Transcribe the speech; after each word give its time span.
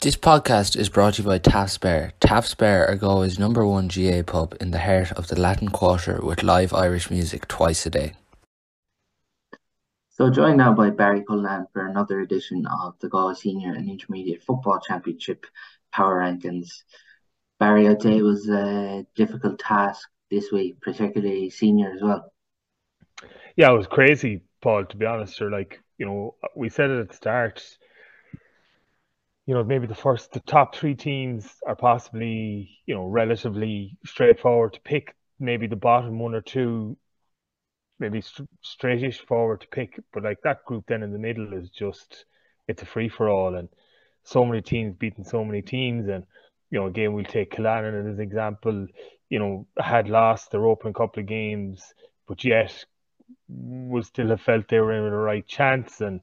This 0.00 0.14
podcast 0.14 0.76
is 0.76 0.88
brought 0.88 1.14
to 1.14 1.22
you 1.22 1.28
by 1.28 1.40
Taaffes 1.40 1.80
Bar. 1.80 2.12
Taaffes 2.20 2.56
Bar 2.56 2.86
are 2.86 2.94
Galway's 2.94 3.36
number 3.36 3.66
one 3.66 3.88
GAA 3.88 4.22
pub 4.22 4.54
in 4.60 4.70
the 4.70 4.78
heart 4.78 5.10
of 5.10 5.26
the 5.26 5.34
Latin 5.34 5.70
Quarter 5.70 6.20
with 6.22 6.44
live 6.44 6.72
Irish 6.72 7.10
music 7.10 7.48
twice 7.48 7.84
a 7.84 7.90
day. 7.90 8.12
So 10.10 10.30
joined 10.30 10.58
now 10.58 10.72
by 10.72 10.90
Barry 10.90 11.24
Cullinane 11.24 11.66
for 11.72 11.84
another 11.84 12.20
edition 12.20 12.64
of 12.64 12.94
the 13.00 13.08
Galway 13.08 13.34
Senior 13.34 13.72
and 13.72 13.90
Intermediate 13.90 14.44
Football 14.44 14.78
Championship 14.86 15.46
Power 15.92 16.20
Rankings. 16.20 16.84
Barry, 17.58 17.88
I'd 17.88 18.00
say 18.00 18.18
it 18.18 18.22
was 18.22 18.48
a 18.48 19.04
difficult 19.16 19.58
task 19.58 20.08
this 20.30 20.52
week, 20.52 20.80
particularly 20.80 21.50
senior 21.50 21.90
as 21.90 22.02
well. 22.02 22.32
Yeah, 23.56 23.72
it 23.72 23.76
was 23.76 23.88
crazy, 23.88 24.42
Paul, 24.62 24.84
to 24.84 24.96
be 24.96 25.06
honest. 25.06 25.42
Or 25.42 25.50
like, 25.50 25.82
you 25.98 26.06
know, 26.06 26.36
we 26.54 26.68
said 26.68 26.90
it 26.90 27.00
at 27.00 27.08
the 27.08 27.16
start, 27.16 27.64
you 29.48 29.54
know, 29.54 29.64
maybe 29.64 29.86
the 29.86 29.94
first, 29.94 30.32
the 30.32 30.40
top 30.40 30.74
three 30.74 30.94
teams 30.94 31.48
are 31.66 31.74
possibly, 31.74 32.78
you 32.84 32.94
know, 32.94 33.06
relatively 33.06 33.96
straightforward 34.04 34.74
to 34.74 34.80
pick. 34.82 35.14
Maybe 35.40 35.66
the 35.66 35.74
bottom 35.74 36.18
one 36.18 36.34
or 36.34 36.42
two, 36.42 36.98
maybe 37.98 38.20
st- 38.20 38.50
straightish 38.62 39.26
forward 39.26 39.62
to 39.62 39.68
pick. 39.68 39.98
But 40.12 40.22
like 40.22 40.42
that 40.42 40.66
group 40.66 40.84
then 40.86 41.02
in 41.02 41.14
the 41.14 41.18
middle 41.18 41.54
is 41.54 41.70
just, 41.70 42.26
it's 42.68 42.82
a 42.82 42.84
free 42.84 43.08
for 43.08 43.30
all. 43.30 43.54
And 43.54 43.70
so 44.22 44.44
many 44.44 44.60
teams 44.60 44.94
beating 44.98 45.24
so 45.24 45.42
many 45.42 45.62
teams. 45.62 46.08
And, 46.08 46.24
you 46.70 46.78
know, 46.78 46.86
again, 46.86 47.14
we'll 47.14 47.24
take 47.24 47.52
Killearn 47.52 47.98
as 47.98 48.18
an 48.18 48.20
example, 48.20 48.86
you 49.30 49.38
know, 49.38 49.66
had 49.78 50.10
lost 50.10 50.50
their 50.50 50.66
opening 50.66 50.92
couple 50.92 51.22
of 51.22 51.26
games, 51.26 51.94
but 52.26 52.44
yet 52.44 52.84
would 53.48 54.04
still 54.04 54.28
have 54.28 54.42
felt 54.42 54.68
they 54.68 54.78
were 54.78 54.92
in 54.92 55.04
the 55.04 55.16
right 55.16 55.48
chance. 55.48 56.02
And, 56.02 56.20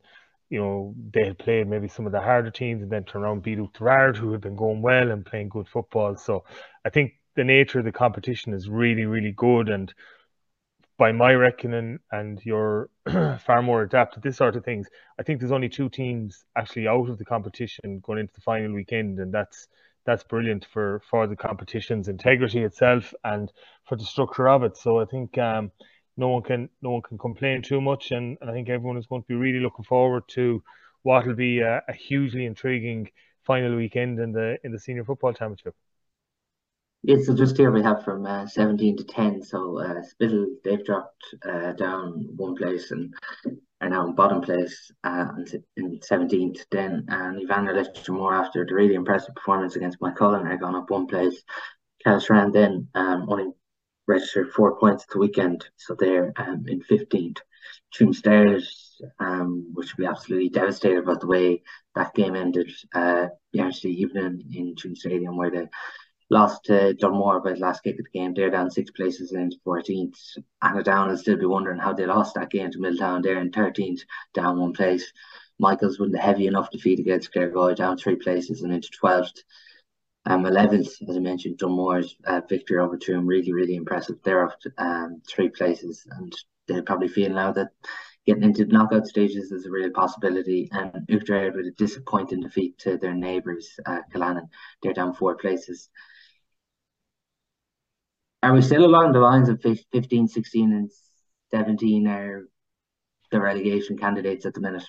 you 0.49 0.59
know, 0.59 0.95
they 1.11 1.25
had 1.25 1.39
played 1.39 1.67
maybe 1.67 1.87
some 1.87 2.05
of 2.05 2.11
the 2.11 2.21
harder 2.21 2.51
teams 2.51 2.81
and 2.81 2.91
then 2.91 3.03
turn 3.03 3.23
around 3.23 3.43
beat 3.43 3.59
Oughterard, 3.59 4.15
who 4.15 4.31
had 4.31 4.41
been 4.41 4.55
going 4.55 4.81
well 4.81 5.11
and 5.11 5.25
playing 5.25 5.49
good 5.49 5.67
football. 5.67 6.15
So 6.15 6.43
I 6.85 6.89
think 6.89 7.13
the 7.35 7.43
nature 7.43 7.79
of 7.79 7.85
the 7.85 7.91
competition 7.91 8.53
is 8.53 8.69
really, 8.69 9.05
really 9.05 9.31
good. 9.31 9.69
And 9.69 9.93
by 10.97 11.11
my 11.11 11.33
reckoning, 11.33 11.99
and 12.11 12.39
you're 12.45 12.89
far 13.45 13.61
more 13.61 13.81
adapted 13.81 14.23
to 14.23 14.29
this 14.29 14.37
sort 14.37 14.55
of 14.55 14.63
things, 14.63 14.87
I 15.19 15.23
think 15.23 15.39
there's 15.39 15.51
only 15.51 15.69
two 15.69 15.89
teams 15.89 16.45
actually 16.55 16.87
out 16.87 17.09
of 17.09 17.17
the 17.17 17.25
competition 17.25 17.99
going 17.99 18.19
into 18.19 18.33
the 18.33 18.41
final 18.41 18.73
weekend, 18.73 19.19
and 19.19 19.33
that's 19.33 19.67
that's 20.05 20.23
brilliant 20.23 20.65
for 20.71 21.01
for 21.09 21.27
the 21.27 21.35
competition's 21.35 22.07
integrity 22.07 22.63
itself 22.63 23.13
and 23.23 23.51
for 23.83 23.95
the 23.97 24.05
structure 24.05 24.47
of 24.47 24.63
it. 24.63 24.77
So 24.77 24.99
I 25.01 25.05
think 25.05 25.37
um, 25.37 25.71
no 26.17 26.29
one 26.29 26.43
can 26.43 26.69
no 26.81 26.91
one 26.91 27.01
can 27.01 27.17
complain 27.17 27.61
too 27.61 27.81
much, 27.81 28.11
and, 28.11 28.37
and 28.41 28.49
I 28.49 28.53
think 28.53 28.69
everyone 28.69 28.97
is 28.97 29.07
going 29.07 29.21
to 29.21 29.27
be 29.27 29.35
really 29.35 29.59
looking 29.59 29.85
forward 29.85 30.23
to 30.29 30.63
what 31.03 31.25
will 31.25 31.35
be 31.35 31.59
a, 31.59 31.81
a 31.87 31.93
hugely 31.93 32.45
intriguing 32.45 33.09
final 33.43 33.75
weekend 33.75 34.19
in 34.19 34.31
the 34.31 34.57
in 34.63 34.71
the 34.71 34.79
senior 34.79 35.03
football 35.03 35.33
championship. 35.33 35.75
Yeah, 37.03 37.17
so 37.23 37.35
just 37.35 37.55
here 37.55 37.69
we 37.69 37.83
have 37.83 38.03
from 38.03 38.25
uh, 38.25 38.47
17 38.47 38.97
to 38.97 39.03
10. 39.03 39.43
So 39.43 39.77
uh, 39.77 40.01
Spiddal, 40.01 40.47
they've 40.63 40.83
dropped 40.83 41.23
uh, 41.47 41.73
down 41.73 42.29
one 42.35 42.55
place 42.55 42.89
and 42.89 43.13
are 43.79 43.89
now 43.89 44.07
in 44.07 44.15
bottom 44.15 44.41
place 44.41 44.91
uh, 45.03 45.27
in 45.77 46.01
17 46.01 46.55
to 46.55 46.65
10. 46.71 47.05
And 47.07 47.43
Evander 47.43 47.73
Letchermore, 47.73 48.33
after 48.33 48.65
the 48.65 48.73
really 48.73 48.95
impressive 48.95 49.35
performance 49.35 49.75
against 49.75 49.99
Moycullen, 49.99 50.45
are 50.45 50.57
gone 50.57 50.73
up 50.73 50.89
one 50.89 51.05
place. 51.05 51.43
Caherlistrane 52.03 52.51
then 52.51 52.87
um, 52.95 53.27
only 53.29 53.51
registered 54.07 54.51
four 54.51 54.77
points 54.77 55.03
at 55.03 55.09
the 55.09 55.19
weekend, 55.19 55.65
so 55.77 55.95
they're 55.95 56.33
um, 56.37 56.65
in 56.67 56.81
15th. 56.81 57.39
Stairs, 58.11 59.01
um, 59.19 59.71
which 59.73 59.95
will 59.95 60.05
be 60.05 60.09
absolutely 60.09 60.49
devastated 60.49 60.99
about 60.99 61.21
the 61.21 61.27
way 61.27 61.63
that 61.95 62.13
game 62.13 62.35
ended 62.35 62.71
uh, 62.93 63.27
yesterday 63.53 63.93
evening 63.93 64.43
in 64.53 64.75
Tuam 64.75 64.97
Stadium, 64.97 65.37
where 65.37 65.49
they 65.49 65.67
lost 66.29 66.65
to 66.65 66.93
Dunmore 66.93 67.41
by 67.41 67.53
the 67.53 67.59
last 67.59 67.83
kick 67.83 67.97
of 67.99 68.05
the 68.05 68.19
game. 68.19 68.33
They're 68.33 68.49
down 68.49 68.71
six 68.71 68.91
places 68.91 69.31
into 69.31 69.57
14th. 69.65 70.17
Annaghdown 70.63 71.07
will 71.07 71.17
still 71.17 71.37
be 71.37 71.45
wondering 71.45 71.79
how 71.79 71.93
they 71.93 72.05
lost 72.05 72.35
that 72.35 72.49
game 72.49 72.71
to 72.71 72.79
Milltown. 72.79 73.21
They're 73.21 73.39
in 73.39 73.51
13th, 73.51 74.01
down 74.33 74.59
one 74.59 74.73
place. 74.73 75.11
Michaels 75.57 75.99
with 75.99 76.13
a 76.13 76.19
heavy 76.19 76.47
enough 76.47 76.69
defeat 76.71 76.99
against 76.99 77.33
Claregalway, 77.33 77.77
down 77.77 77.97
three 77.97 78.17
places 78.17 78.61
and 78.61 78.73
into 78.73 78.89
12th. 79.01 79.39
Um, 80.27 80.43
11th, 80.43 81.07
as 81.07 81.17
I 81.17 81.19
mentioned, 81.19 81.59
Dunmore's 81.59 82.15
uh, 82.25 82.41
victory 82.49 82.79
over 82.79 82.97
Tuam, 82.97 83.27
really, 83.27 83.53
really 83.53 83.75
impressive. 83.75 84.17
They're 84.23 84.51
to, 84.61 84.71
um, 84.77 85.21
three 85.27 85.49
places, 85.49 86.05
and 86.17 86.33
they're 86.67 86.81
probably 86.81 87.09
feel 87.09 87.29
now 87.29 87.51
that 87.51 87.69
getting 88.25 88.43
into 88.43 88.65
the 88.65 88.73
knockout 88.73 89.05
stages 89.05 89.51
is 89.51 89.67
a 89.67 89.69
real 89.69 89.91
possibility. 89.91 90.67
And 90.71 90.91
Oughterard 91.09 91.55
with 91.55 91.67
a 91.67 91.71
disappointing 91.77 92.41
defeat 92.41 92.77
to 92.79 92.97
their 92.97 93.13
neighbours, 93.13 93.69
uh, 93.85 93.99
they're 94.81 94.93
down 94.93 95.13
four 95.13 95.35
places. 95.35 95.89
Are 98.41 98.53
we 98.53 98.61
still 98.61 98.85
along 98.85 99.11
the 99.11 99.19
lines 99.19 99.49
of 99.49 99.61
15, 99.61 100.27
16, 100.27 100.71
and 100.71 100.91
17 101.51 102.07
are 102.07 102.43
the 103.31 103.39
relegation 103.39 103.97
candidates 103.97 104.45
at 104.45 104.53
the 104.53 104.61
minute? 104.61 104.85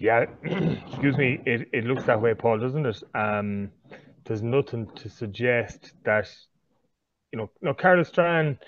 Yeah, 0.00 0.24
excuse 0.42 1.16
me. 1.18 1.40
It, 1.44 1.68
it 1.72 1.84
looks 1.84 2.04
that 2.04 2.20
way, 2.20 2.32
Paul, 2.34 2.58
doesn't 2.58 2.86
it? 2.86 3.02
Um, 3.14 3.70
there's 4.24 4.42
nothing 4.42 4.88
to 4.96 5.08
suggest 5.10 5.92
that 6.04 6.26
you 7.32 7.38
know, 7.38 7.50
know, 7.62 7.74
Caherlistrane, 7.74 8.58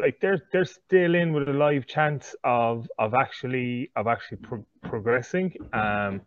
like 0.00 0.18
they're 0.20 0.42
they're 0.52 0.64
still 0.64 1.14
in 1.14 1.32
with 1.32 1.48
a 1.48 1.52
live 1.52 1.86
chance 1.86 2.34
of 2.44 2.88
of 2.98 3.14
actually 3.14 3.90
of 3.96 4.06
actually 4.06 4.38
pro- 4.38 4.66
progressing. 4.82 5.52
Um, 5.72 6.22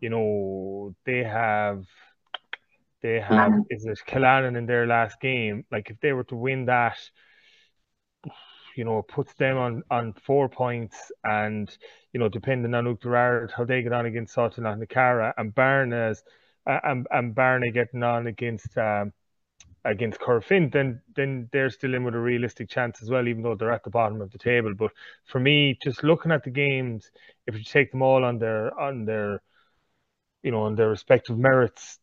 you 0.00 0.10
know, 0.10 0.94
they 1.04 1.24
have 1.24 1.84
they 3.02 3.20
have 3.20 3.52
is 3.68 3.84
it 3.84 3.98
Killearn 4.08 4.56
in 4.56 4.66
their 4.66 4.86
last 4.86 5.20
game. 5.20 5.64
Like 5.70 5.90
if 5.90 6.00
they 6.00 6.12
were 6.12 6.24
to 6.24 6.36
win 6.36 6.66
that, 6.66 6.98
you 8.76 8.84
know, 8.84 9.02
puts 9.02 9.34
them 9.34 9.56
on 9.58 9.82
on 9.90 10.14
four 10.24 10.48
points 10.48 11.12
and 11.24 11.76
you 12.14 12.20
know, 12.20 12.28
depending 12.28 12.72
on 12.74 12.86
Oughterard, 12.86 13.50
how 13.50 13.64
they 13.64 13.82
get 13.82 13.92
on 13.92 14.06
against 14.06 14.36
Salthill 14.36 14.60
Knocknacarra 14.60 15.34
and 15.36 15.52
Barna 15.52 16.16
uh, 16.64 16.78
and, 16.84 17.06
and 17.10 17.34
Barna 17.34 17.74
getting 17.74 18.04
on 18.04 18.28
against 18.28 18.78
um, 18.78 19.12
against 19.84 20.20
Corofin, 20.20 20.72
then 20.72 21.02
then 21.16 21.48
they're 21.52 21.70
still 21.70 21.92
in 21.92 22.04
with 22.04 22.14
a 22.14 22.18
realistic 22.18 22.70
chance 22.70 23.02
as 23.02 23.10
well, 23.10 23.26
even 23.26 23.42
though 23.42 23.56
they're 23.56 23.72
at 23.72 23.82
the 23.82 23.90
bottom 23.90 24.20
of 24.20 24.30
the 24.30 24.38
table. 24.38 24.74
But 24.74 24.92
for 25.26 25.40
me, 25.40 25.76
just 25.82 26.04
looking 26.04 26.30
at 26.30 26.44
the 26.44 26.50
games, 26.50 27.10
if 27.48 27.56
you 27.56 27.64
take 27.64 27.90
them 27.90 28.00
all 28.00 28.24
on 28.24 28.38
their 28.38 28.78
on 28.78 29.04
their 29.04 29.42
you 30.44 30.52
know 30.52 30.62
on 30.62 30.76
their 30.76 30.90
respective 30.90 31.36
merits, 31.36 31.98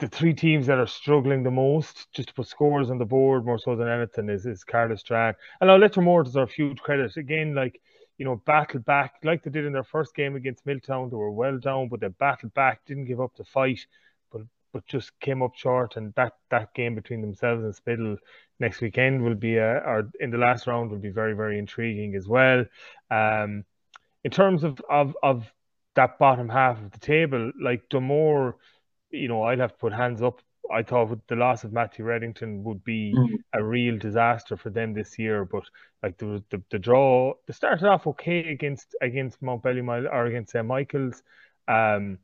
the 0.00 0.08
three 0.08 0.34
teams 0.34 0.66
that 0.66 0.78
are 0.78 0.86
struggling 0.88 1.44
the 1.44 1.52
most, 1.52 2.12
just 2.12 2.28
to 2.30 2.34
put 2.34 2.48
scores 2.48 2.90
on 2.90 2.98
the 2.98 3.04
board 3.04 3.46
more 3.46 3.60
so 3.60 3.76
than 3.76 3.86
anything, 3.86 4.28
is 4.28 4.46
is 4.46 4.64
Caherlistrane. 4.64 5.34
And 5.60 5.70
I'll 5.70 5.78
let 5.78 5.96
Moore 5.96 6.24
deserve 6.24 6.50
huge 6.50 6.78
credit. 6.78 7.16
Again, 7.16 7.54
like 7.54 7.80
you 8.18 8.24
know, 8.24 8.36
battled 8.46 8.84
back 8.84 9.14
like 9.22 9.42
they 9.42 9.50
did 9.50 9.64
in 9.64 9.72
their 9.72 9.84
first 9.84 10.14
game 10.14 10.36
against 10.36 10.66
Milltown. 10.66 11.10
They 11.10 11.16
were 11.16 11.30
well 11.30 11.58
down, 11.58 11.88
but 11.88 12.00
they 12.00 12.08
battled 12.08 12.54
back, 12.54 12.84
didn't 12.86 13.06
give 13.06 13.20
up 13.20 13.36
the 13.36 13.44
fight, 13.44 13.86
but 14.32 14.42
but 14.72 14.86
just 14.86 15.18
came 15.20 15.42
up 15.42 15.54
short. 15.56 15.96
And 15.96 16.14
that 16.14 16.34
that 16.50 16.74
game 16.74 16.94
between 16.94 17.20
themselves 17.20 17.64
and 17.64 17.74
Spiddal 17.74 18.18
next 18.60 18.80
weekend 18.80 19.22
will 19.22 19.34
be 19.34 19.56
a, 19.56 19.78
or 19.78 20.10
in 20.20 20.30
the 20.30 20.38
last 20.38 20.66
round 20.66 20.90
will 20.90 20.98
be 20.98 21.10
very 21.10 21.34
very 21.34 21.58
intriguing 21.58 22.14
as 22.14 22.28
well. 22.28 22.64
Um, 23.10 23.64
in 24.22 24.30
terms 24.30 24.64
of 24.64 24.80
of 24.88 25.16
of 25.22 25.52
that 25.96 26.18
bottom 26.18 26.48
half 26.48 26.80
of 26.80 26.90
the 26.90 26.98
table, 26.98 27.52
like 27.60 27.88
Dunmore, 27.88 28.56
you 29.10 29.28
know, 29.28 29.42
I'd 29.44 29.60
have 29.60 29.72
to 29.72 29.78
put 29.78 29.92
hands 29.92 30.22
up 30.22 30.40
I 30.74 30.82
thought 30.82 31.26
the 31.28 31.36
loss 31.36 31.62
of 31.62 31.72
Matthew 31.72 32.04
Reddington 32.04 32.62
would 32.64 32.82
be 32.82 33.14
mm. 33.16 33.36
a 33.54 33.62
real 33.62 33.96
disaster 33.96 34.56
for 34.56 34.70
them 34.70 34.92
this 34.92 35.18
year. 35.18 35.44
But 35.44 35.64
like 36.02 36.18
the 36.18 36.42
the, 36.50 36.62
the 36.70 36.78
draw, 36.78 37.34
they 37.46 37.52
started 37.52 37.86
off 37.86 38.06
okay 38.08 38.48
against 38.48 38.96
against 39.00 39.40
Mountbellew 39.40 39.82
Moylough 39.82 40.12
or 40.12 40.26
against 40.26 40.52
St 40.52 40.66
Michael's. 40.66 41.22
Um, 41.68 42.18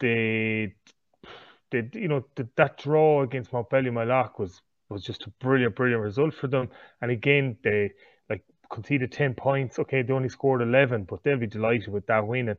they 0.00 0.74
they 1.70 1.88
you 1.94 2.08
know 2.08 2.26
the, 2.34 2.48
that 2.56 2.78
draw 2.78 3.22
against 3.22 3.52
Mount 3.52 3.70
Mountbellew 3.70 3.92
Moylough 3.92 4.38
was 4.38 4.60
was 4.88 5.04
just 5.04 5.26
a 5.26 5.30
brilliant 5.40 5.76
brilliant 5.76 6.02
result 6.02 6.34
for 6.34 6.48
them. 6.48 6.70
And 7.00 7.12
again, 7.12 7.56
they 7.62 7.92
like 8.28 8.42
conceded 8.70 9.12
ten 9.12 9.34
points. 9.34 9.78
Okay, 9.78 10.02
they 10.02 10.12
only 10.12 10.28
scored 10.28 10.60
eleven, 10.60 11.04
but 11.04 11.22
they'll 11.22 11.38
be 11.38 11.46
delighted 11.46 11.88
with 11.88 12.06
that 12.08 12.26
win, 12.26 12.48
and 12.48 12.58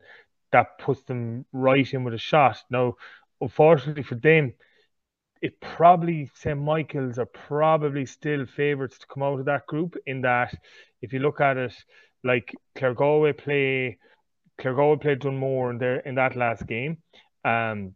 that 0.54 0.80
puts 0.80 1.04
them 1.04 1.46
right 1.52 1.94
in 1.94 2.06
with 2.06 2.14
a 2.14 2.18
shot. 2.18 2.64
Now, 2.70 2.96
unfortunately 3.42 4.04
for 4.04 4.16
them 4.16 4.54
it 5.46 5.62
probably 5.62 6.32
St. 6.34 6.60
Michael's 6.60 7.20
are 7.20 7.28
probably 7.28 8.08
still 8.08 8.48
favourites 8.48 8.98
to 8.98 9.06
come 9.06 9.22
out 9.22 9.40
of 9.40 9.46
that 9.46 9.68
group. 9.68 9.96
In 10.08 10.22
that, 10.22 10.56
if 11.04 11.14
you 11.14 11.20
look 11.20 11.40
at 11.40 11.56
it, 11.58 11.76
like 12.24 12.56
Claregalway 12.76 13.38
play, 13.38 14.00
Claregalway 14.60 15.02
played 15.02 15.20
Dunmore 15.20 15.70
in 15.70 15.78
there 15.78 16.00
in 16.00 16.16
that 16.16 16.36
last 16.36 16.66
game. 16.66 16.98
Um, 17.44 17.94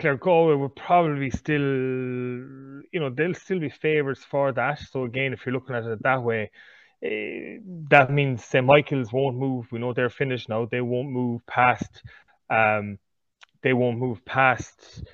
Claregalway 0.00 0.58
will 0.58 0.68
probably 0.70 1.30
still, 1.30 1.60
you 1.60 3.00
know, 3.00 3.10
they'll 3.10 3.34
still 3.34 3.60
be 3.60 3.68
favourites 3.68 4.24
for 4.24 4.52
that. 4.52 4.80
So 4.80 5.04
again, 5.04 5.32
if 5.32 5.46
you're 5.46 5.52
looking 5.52 5.76
at 5.76 5.84
it 5.84 6.02
that 6.02 6.24
way, 6.24 6.50
uh, 7.06 7.62
that 7.90 8.10
means 8.10 8.44
St 8.44 8.66
Michael's 8.66 9.12
won't 9.12 9.36
move. 9.36 9.70
We 9.70 9.78
know 9.78 9.92
they're 9.92 10.10
finished 10.10 10.48
now. 10.48 10.66
They 10.68 10.80
won't 10.80 11.10
move 11.10 11.46
past. 11.46 12.02
Um, 12.50 12.98
they 13.62 13.72
won't 13.72 13.98
move 13.98 14.24
past 14.24 15.04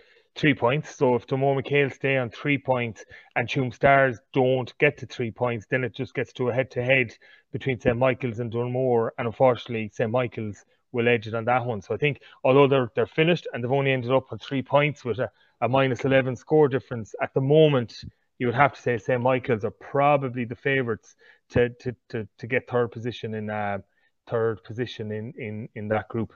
three 0.41 0.55
points. 0.55 0.97
So 0.97 1.15
if 1.17 1.27
Tomo 1.27 1.55
McHale 1.55 1.93
stay 1.93 2.17
on 2.17 2.31
three 2.31 2.59
points 2.59 3.05
and 3.37 3.47
Tuam 3.47 3.73
Stars 3.73 4.19
don't 4.33 4.73
get 4.79 4.99
to 4.99 5.07
three 5.07 5.31
points, 5.31 5.67
then 5.71 5.85
it 5.85 5.95
just 5.95 6.15
gets 6.15 6.33
to 6.35 6.49
a 6.49 6.53
head 6.53 6.71
to 6.73 6.83
head 6.83 7.09
between 7.53 7.79
St 7.79 7.99
Michael's 7.99 8.41
and 8.41 8.51
Dunmore. 8.51 9.13
And 9.19 9.27
unfortunately, 9.27 9.91
St 9.93 10.11
Michael's 10.11 10.65
will 10.93 11.09
edge 11.09 11.29
it 11.29 11.35
on 11.35 11.45
that 11.45 11.65
one. 11.67 11.83
So 11.83 11.95
I 11.95 11.99
think 11.99 12.23
although 12.43 12.67
they're 12.67 12.91
they're 12.95 13.07
finished 13.07 13.47
and 13.53 13.63
they've 13.63 13.79
only 13.81 13.93
ended 13.93 14.11
up 14.11 14.33
on 14.33 14.39
three 14.39 14.63
points 14.63 15.05
with 15.05 15.19
a, 15.19 15.31
a 15.61 15.69
minus 15.69 16.05
eleven 16.05 16.35
score 16.37 16.69
difference 16.69 17.15
at 17.23 17.33
the 17.35 17.41
moment, 17.41 17.93
you 18.39 18.47
would 18.47 18.57
have 18.57 18.75
to 18.75 18.81
say 18.81 18.99
St 18.99 19.21
Michael's 19.21 19.65
are 19.65 19.77
probably 19.93 20.45
the 20.47 20.57
favourites 20.57 21.15
to, 21.51 21.69
to 21.81 21.95
to 22.09 22.29
to 22.39 22.47
get 22.47 22.69
third 22.69 22.91
position 22.91 23.35
in 23.35 23.51
uh, 23.51 23.79
third 24.27 24.65
position 24.65 25.13
in 25.13 25.33
in 25.37 25.69
in 25.75 25.89
that 25.89 26.09
group. 26.09 26.33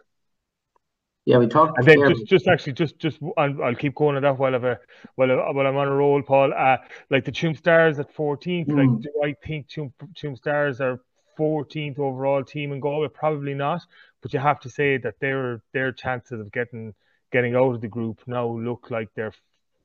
Yeah, 1.26 1.38
we 1.38 1.46
talked. 1.46 1.78
And 1.78 1.86
then 1.86 2.08
just, 2.08 2.26
just 2.26 2.48
actually, 2.48 2.74
just, 2.74 2.98
just, 2.98 3.18
I'll, 3.38 3.62
I'll 3.62 3.74
keep 3.74 3.94
going 3.94 4.16
on 4.16 4.22
that 4.22 4.38
while 4.38 4.54
I've 4.54 4.64
a, 4.64 4.78
while, 5.14 5.30
I, 5.30 5.50
while 5.52 5.66
I'm 5.66 5.76
on 5.76 5.88
a 5.88 5.94
roll, 5.94 6.22
Paul. 6.22 6.52
Uh, 6.52 6.76
like 7.10 7.24
the 7.24 7.32
Tuam 7.32 7.56
Stars 7.56 7.98
at 7.98 8.14
14th, 8.14 8.68
mm. 8.68 8.76
like 8.76 9.02
do 9.02 9.10
I 9.24 9.34
think 9.46 9.68
Tomb, 9.68 9.92
Tuam 10.14 10.36
Stars 10.36 10.82
are 10.82 11.00
14th 11.38 11.98
overall 11.98 12.44
team 12.44 12.72
in 12.72 12.80
Galway? 12.80 13.08
Probably 13.08 13.54
not, 13.54 13.82
but 14.20 14.34
you 14.34 14.38
have 14.38 14.60
to 14.60 14.70
say 14.70 14.98
that 14.98 15.18
their 15.20 15.62
their 15.72 15.92
chances 15.92 16.40
of 16.40 16.52
getting 16.52 16.94
getting 17.32 17.54
out 17.54 17.74
of 17.74 17.80
the 17.80 17.88
group 17.88 18.20
now 18.26 18.46
look 18.46 18.90
like 18.90 19.08
they're 19.14 19.32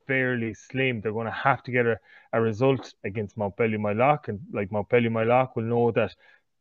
fairly 0.08 0.54
slim. 0.54 1.00
They're 1.00 1.14
going 1.14 1.26
to 1.26 1.32
have 1.32 1.64
to 1.64 1.72
get 1.72 1.86
a, 1.86 1.98
a 2.34 2.42
result 2.42 2.94
against 3.06 3.38
Mountbellew 3.38 3.78
Moylough, 3.78 4.28
and 4.28 4.42
like 4.52 4.72
Mountbellew 4.72 5.10
Moylough 5.10 5.56
will 5.56 5.64
know 5.64 5.92
that 5.92 6.14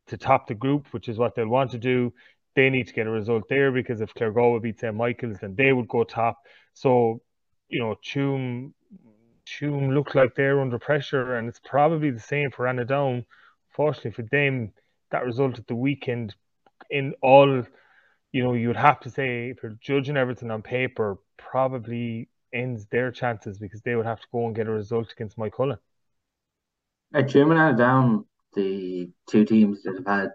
to 0.07 0.17
top 0.17 0.47
the 0.47 0.55
group, 0.55 0.87
which 0.93 1.09
is 1.09 1.19
what 1.19 1.35
they'll 1.35 1.49
want 1.49 1.73
to 1.73 1.79
do, 1.79 2.13
they 2.59 2.71
need 2.71 2.89
to 2.89 2.93
get 2.93 3.07
a 3.07 3.11
result 3.11 3.45
there 3.49 3.71
because 3.71 4.01
if 4.01 4.13
Claregalway 4.15 4.61
beat 4.61 4.81
St 4.81 4.93
Michael's, 4.93 5.39
then 5.39 5.55
they 5.55 5.73
would 5.73 5.87
go 5.87 6.03
top. 6.03 6.39
So, 6.75 7.23
you 7.69 7.79
know, 7.79 7.95
Tuam, 8.05 8.73
Tuam 9.47 9.95
look 9.95 10.17
like 10.17 10.35
they're 10.35 10.61
under 10.61 10.81
pressure, 10.81 11.37
and 11.37 11.49
it's 11.49 11.61
probably 11.65 12.11
the 12.11 12.19
same 12.19 12.51
for 12.51 12.67
Down. 12.85 13.25
Fortunately 13.71 14.11
for 14.11 14.23
them, 14.23 14.73
that 15.13 15.25
result 15.25 15.61
at 15.61 15.69
the 15.69 15.77
weekend, 15.77 16.35
in 16.91 17.15
all, 17.23 17.63
you 18.33 18.43
know, 18.43 18.55
you'd 18.55 18.75
have 18.75 18.99
to 19.03 19.11
say 19.11 19.51
if 19.51 19.63
you're 19.63 19.79
judging 19.81 20.17
everything 20.17 20.51
on 20.51 20.61
paper, 20.61 21.19
probably 21.37 22.29
ends 22.53 22.87
their 22.87 23.13
chances 23.13 23.57
because 23.61 23.83
they 23.83 23.95
would 23.95 24.07
have 24.07 24.21
to 24.21 24.27
go 24.33 24.47
and 24.47 24.57
get 24.57 24.67
a 24.67 24.73
result 24.73 25.13
against 25.13 25.39
Moycullen. 25.39 25.79
At 27.15 27.29
Tuam 27.29 27.57
and 27.57 27.79
Down, 27.79 28.25
the 28.57 29.11
two 29.31 29.45
teams 29.45 29.85
that 29.85 29.95
have 29.95 30.07
had 30.07 30.31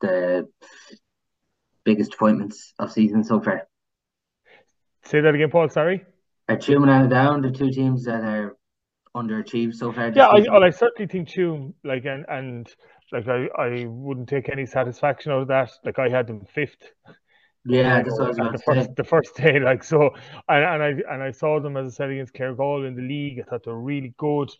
the 0.00 0.48
biggest 1.86 2.14
appointments 2.14 2.74
of 2.78 2.92
season 2.92 3.24
so 3.24 3.40
far. 3.40 3.66
Say 5.04 5.20
that 5.20 5.34
again, 5.34 5.50
Paul. 5.50 5.70
Sorry. 5.70 6.04
Are 6.48 6.56
Tuam 6.56 6.88
and 6.88 7.08
Down 7.08 7.40
the 7.40 7.50
two 7.50 7.70
teams 7.70 8.04
that 8.04 8.22
are 8.22 8.56
underachieved 9.14 9.74
so 9.74 9.92
far? 9.92 10.10
Yeah, 10.10 10.26
I, 10.26 10.40
well, 10.50 10.64
I 10.64 10.70
certainly 10.70 11.06
think 11.06 11.28
Tuam, 11.28 11.72
like, 11.84 12.04
and 12.04 12.26
and 12.28 12.68
like 13.12 13.28
I, 13.28 13.46
I 13.56 13.86
wouldn't 13.86 14.28
take 14.28 14.48
any 14.48 14.66
satisfaction 14.66 15.32
out 15.32 15.42
of 15.42 15.48
that. 15.48 15.70
Like 15.84 15.98
I 15.98 16.08
had 16.08 16.26
them 16.26 16.44
fifth. 16.52 16.90
Yeah, 17.64 18.02
that's 18.02 18.18
what 18.18 18.26
I 18.26 18.28
was 18.28 18.36
the 18.36 18.62
first 18.64 18.96
the 18.96 19.04
first 19.04 19.36
day, 19.36 19.58
like 19.70 19.82
so, 19.82 20.10
and, 20.48 20.64
and 20.64 20.82
I 20.82 21.14
and 21.14 21.22
I 21.22 21.30
saw 21.30 21.60
them 21.60 21.76
as 21.76 21.86
I 21.86 21.96
said 21.96 22.10
against 22.10 22.34
Claregalway 22.34 22.88
in 22.88 22.96
the 22.96 23.02
league. 23.02 23.40
I 23.40 23.44
thought 23.48 23.64
they 23.64 23.70
were 23.70 23.80
really 23.80 24.14
good, 24.18 24.50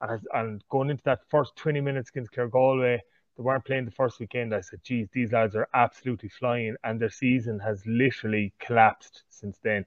and 0.00 0.20
and 0.32 0.64
going 0.70 0.90
into 0.90 1.02
that 1.04 1.20
first 1.30 1.56
twenty 1.56 1.80
minutes 1.80 2.10
against 2.10 2.32
Claregalway, 2.32 3.00
they 3.36 3.42
weren't 3.42 3.64
playing 3.64 3.84
the 3.84 3.90
first 3.90 4.18
weekend. 4.18 4.54
I 4.54 4.60
said, 4.60 4.82
geez, 4.82 5.08
these 5.12 5.32
lads 5.32 5.54
are 5.56 5.68
absolutely 5.74 6.28
flying, 6.28 6.76
and 6.84 7.00
their 7.00 7.10
season 7.10 7.58
has 7.60 7.82
literally 7.86 8.52
collapsed 8.58 9.24
since 9.28 9.58
then. 9.62 9.84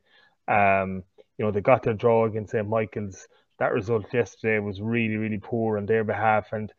Um, 0.47 1.03
you 1.37 1.45
know, 1.45 1.51
they 1.51 1.61
got 1.61 1.83
their 1.83 1.93
draw 1.93 2.25
against 2.25 2.51
St. 2.51 2.67
Michael's. 2.67 3.27
That 3.57 3.73
result 3.73 4.13
yesterday 4.13 4.59
was 4.59 4.81
really, 4.81 5.17
really 5.17 5.39
poor 5.39 5.77
on 5.77 5.85
their 5.85 6.03
behalf, 6.03 6.53
and 6.53 6.71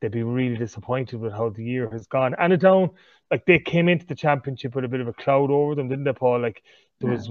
they'd 0.00 0.10
be 0.10 0.22
really 0.22 0.56
disappointed 0.56 1.20
with 1.20 1.32
how 1.32 1.50
the 1.50 1.64
year 1.64 1.90
has 1.90 2.06
gone. 2.06 2.34
And 2.38 2.52
it 2.52 2.60
down, 2.60 2.90
like 3.30 3.44
they 3.46 3.58
came 3.58 3.88
into 3.88 4.06
the 4.06 4.14
championship 4.14 4.74
with 4.74 4.84
a 4.84 4.88
bit 4.88 5.00
of 5.00 5.08
a 5.08 5.12
cloud 5.12 5.50
over 5.50 5.74
them, 5.74 5.88
didn't 5.88 6.04
they, 6.04 6.12
Paul? 6.12 6.40
Like 6.40 6.62
there 7.00 7.10
yeah. 7.10 7.16
was, 7.16 7.28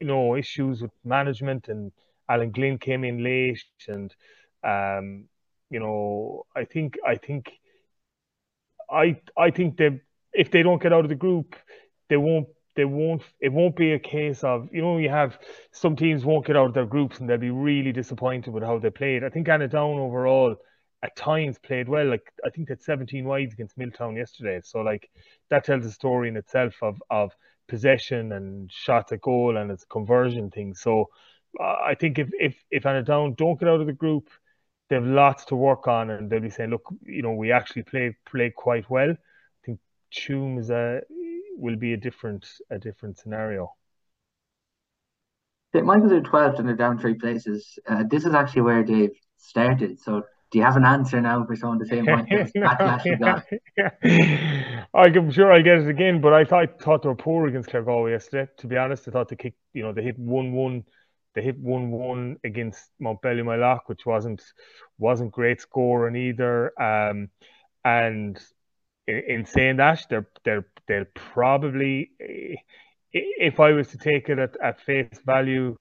you 0.00 0.06
know, 0.06 0.36
issues 0.36 0.82
with 0.82 0.90
management, 1.04 1.68
and 1.68 1.92
Alan 2.28 2.50
Glynn 2.50 2.78
came 2.78 3.04
in 3.04 3.22
late, 3.22 3.62
and 3.88 4.14
um, 4.64 5.28
you 5.70 5.80
know, 5.80 6.44
I 6.54 6.64
think, 6.64 6.96
I 7.06 7.16
think 7.16 7.52
I 8.90 9.20
I 9.36 9.50
think 9.50 9.76
they 9.76 10.00
if 10.32 10.50
they 10.50 10.62
don't 10.62 10.82
get 10.82 10.92
out 10.92 11.04
of 11.04 11.08
the 11.08 11.14
group, 11.14 11.56
they 12.08 12.16
won't 12.16 12.48
they 12.76 12.84
won't 12.84 13.22
it 13.40 13.52
won't 13.52 13.76
be 13.76 13.92
a 13.92 13.98
case 13.98 14.44
of 14.44 14.68
you 14.72 14.82
know 14.82 14.98
you 14.98 15.08
have 15.08 15.38
some 15.72 15.96
teams 15.96 16.24
won't 16.24 16.46
get 16.46 16.56
out 16.56 16.68
of 16.68 16.74
their 16.74 16.86
groups 16.86 17.18
and 17.18 17.28
they'll 17.28 17.38
be 17.38 17.50
really 17.50 17.92
disappointed 17.92 18.52
with 18.52 18.62
how 18.62 18.78
they 18.78 18.90
played. 18.90 19.24
I 19.24 19.30
think 19.30 19.48
Annaghdown 19.48 19.98
overall 19.98 20.56
at 21.02 21.16
times 21.16 21.58
played 21.58 21.88
well. 21.88 22.06
Like 22.06 22.32
I 22.44 22.50
think 22.50 22.68
that 22.68 22.82
17 22.82 23.24
wides 23.24 23.54
against 23.54 23.78
Milltown 23.78 24.16
yesterday. 24.16 24.60
So 24.62 24.80
like 24.80 25.08
that 25.50 25.64
tells 25.64 25.84
a 25.86 25.90
story 25.90 26.28
in 26.28 26.36
itself 26.36 26.74
of 26.82 27.02
of 27.10 27.32
possession 27.68 28.32
and 28.32 28.70
shots 28.70 29.12
at 29.12 29.22
goal 29.22 29.56
and 29.56 29.70
it's 29.70 29.84
conversion 29.84 30.50
thing. 30.50 30.74
So 30.74 31.06
uh, 31.58 31.76
I 31.84 31.94
think 31.98 32.18
if 32.18 32.28
if 32.38 32.62
if 32.70 32.82
Annaghdown 32.84 33.36
don't 33.36 33.58
get 33.58 33.68
out 33.68 33.80
of 33.80 33.86
the 33.86 33.92
group, 33.92 34.28
they 34.88 34.96
have 34.96 35.06
lots 35.06 35.44
to 35.46 35.56
work 35.56 35.88
on, 35.88 36.10
and 36.10 36.30
they'll 36.30 36.40
be 36.40 36.50
saying, 36.50 36.70
"Look, 36.70 36.86
you 37.02 37.22
know, 37.22 37.32
we 37.32 37.52
actually 37.52 37.82
play 37.82 38.16
play 38.24 38.50
quite 38.50 38.88
well." 38.88 39.10
I 39.10 39.60
think 39.64 39.80
Tuam 40.12 40.58
is 40.58 40.70
a 40.70 41.00
will 41.56 41.76
be 41.76 41.92
a 41.92 41.96
different 41.96 42.46
a 42.70 42.78
different 42.78 43.18
scenario. 43.18 43.72
St 45.74 45.84
Michael's 45.84 46.12
are 46.12 46.20
12th 46.20 46.58
and 46.58 46.68
they're 46.68 46.76
down 46.76 46.98
three 46.98 47.14
places. 47.14 47.78
Uh, 47.86 48.04
this 48.08 48.24
is 48.24 48.34
actually 48.34 48.62
where 48.62 48.84
they've 48.84 49.18
started. 49.36 50.00
So 50.00 50.22
do 50.50 50.58
you 50.58 50.64
have 50.64 50.76
an 50.76 50.84
answer 50.84 51.20
now 51.20 51.44
for 51.44 51.56
someone 51.56 51.78
to 51.80 51.86
say 51.86 52.00
what 52.02 52.26
no, 52.30 53.42
yeah. 53.76 54.84
I'm 54.94 55.30
sure 55.30 55.52
I'll 55.52 55.62
get 55.62 55.78
it 55.78 55.88
again, 55.88 56.20
but 56.20 56.32
I 56.32 56.44
thought, 56.44 56.80
thought 56.80 57.02
they 57.02 57.08
were 57.08 57.14
poor 57.14 57.46
against 57.46 57.68
Claregalway 57.68 58.12
yesterday. 58.12 58.50
To 58.58 58.66
be 58.66 58.76
honest, 58.76 59.08
I 59.08 59.10
thought 59.10 59.28
they 59.28 59.36
kicked, 59.36 59.58
you 59.74 59.82
know, 59.82 59.92
they 59.92 60.02
hit 60.02 60.18
one 60.18 60.52
one 60.52 60.84
they 61.36 61.42
hit 61.42 61.58
one 61.58 61.90
one 61.90 62.38
against 62.44 62.90
Mountbellew 63.00 63.44
Moylough, 63.44 63.80
which 63.86 64.06
wasn't 64.06 64.42
wasn't 64.98 65.30
great 65.30 65.60
scoring 65.60 66.16
either. 66.16 66.72
Um, 66.82 67.28
and 67.84 68.40
in, 69.06 69.22
in, 69.28 69.44
saying 69.44 69.76
that, 69.76 70.06
they're 70.08 70.28
they're 70.44 70.66
they'll 70.88 71.04
probably, 71.14 72.10
if 73.12 73.60
I 73.60 73.72
was 73.72 73.88
to 73.88 73.98
take 73.98 74.30
it 74.30 74.38
at, 74.38 74.56
at 74.62 74.80
face 74.80 75.20
value, 75.24 75.76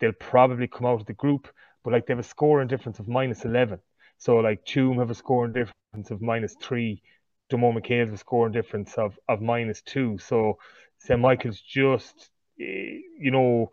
they'll 0.00 0.12
probably 0.12 0.66
come 0.66 0.86
out 0.86 1.00
of 1.00 1.06
the 1.06 1.12
group. 1.12 1.46
But 1.84 1.92
like 1.92 2.06
they 2.06 2.14
have 2.14 2.24
a 2.24 2.28
scoring 2.28 2.66
difference 2.66 2.98
of 2.98 3.06
minus 3.06 3.44
eleven. 3.44 3.78
So 4.16 4.36
like 4.36 4.64
Tuam 4.64 4.98
have 4.98 5.10
a 5.10 5.14
scoring 5.14 5.52
difference 5.52 6.10
of 6.10 6.22
minus 6.22 6.56
three. 6.60 7.02
Demo 7.50 7.70
McHale 7.70 8.06
have 8.06 8.14
a 8.14 8.16
scoring 8.16 8.52
difference 8.52 8.94
of, 8.94 9.16
of 9.28 9.42
minus 9.42 9.82
two. 9.82 10.18
So 10.18 10.58
St. 10.98 11.20
Michael's 11.20 11.60
just, 11.60 12.30
you 12.56 13.30
know, 13.30 13.70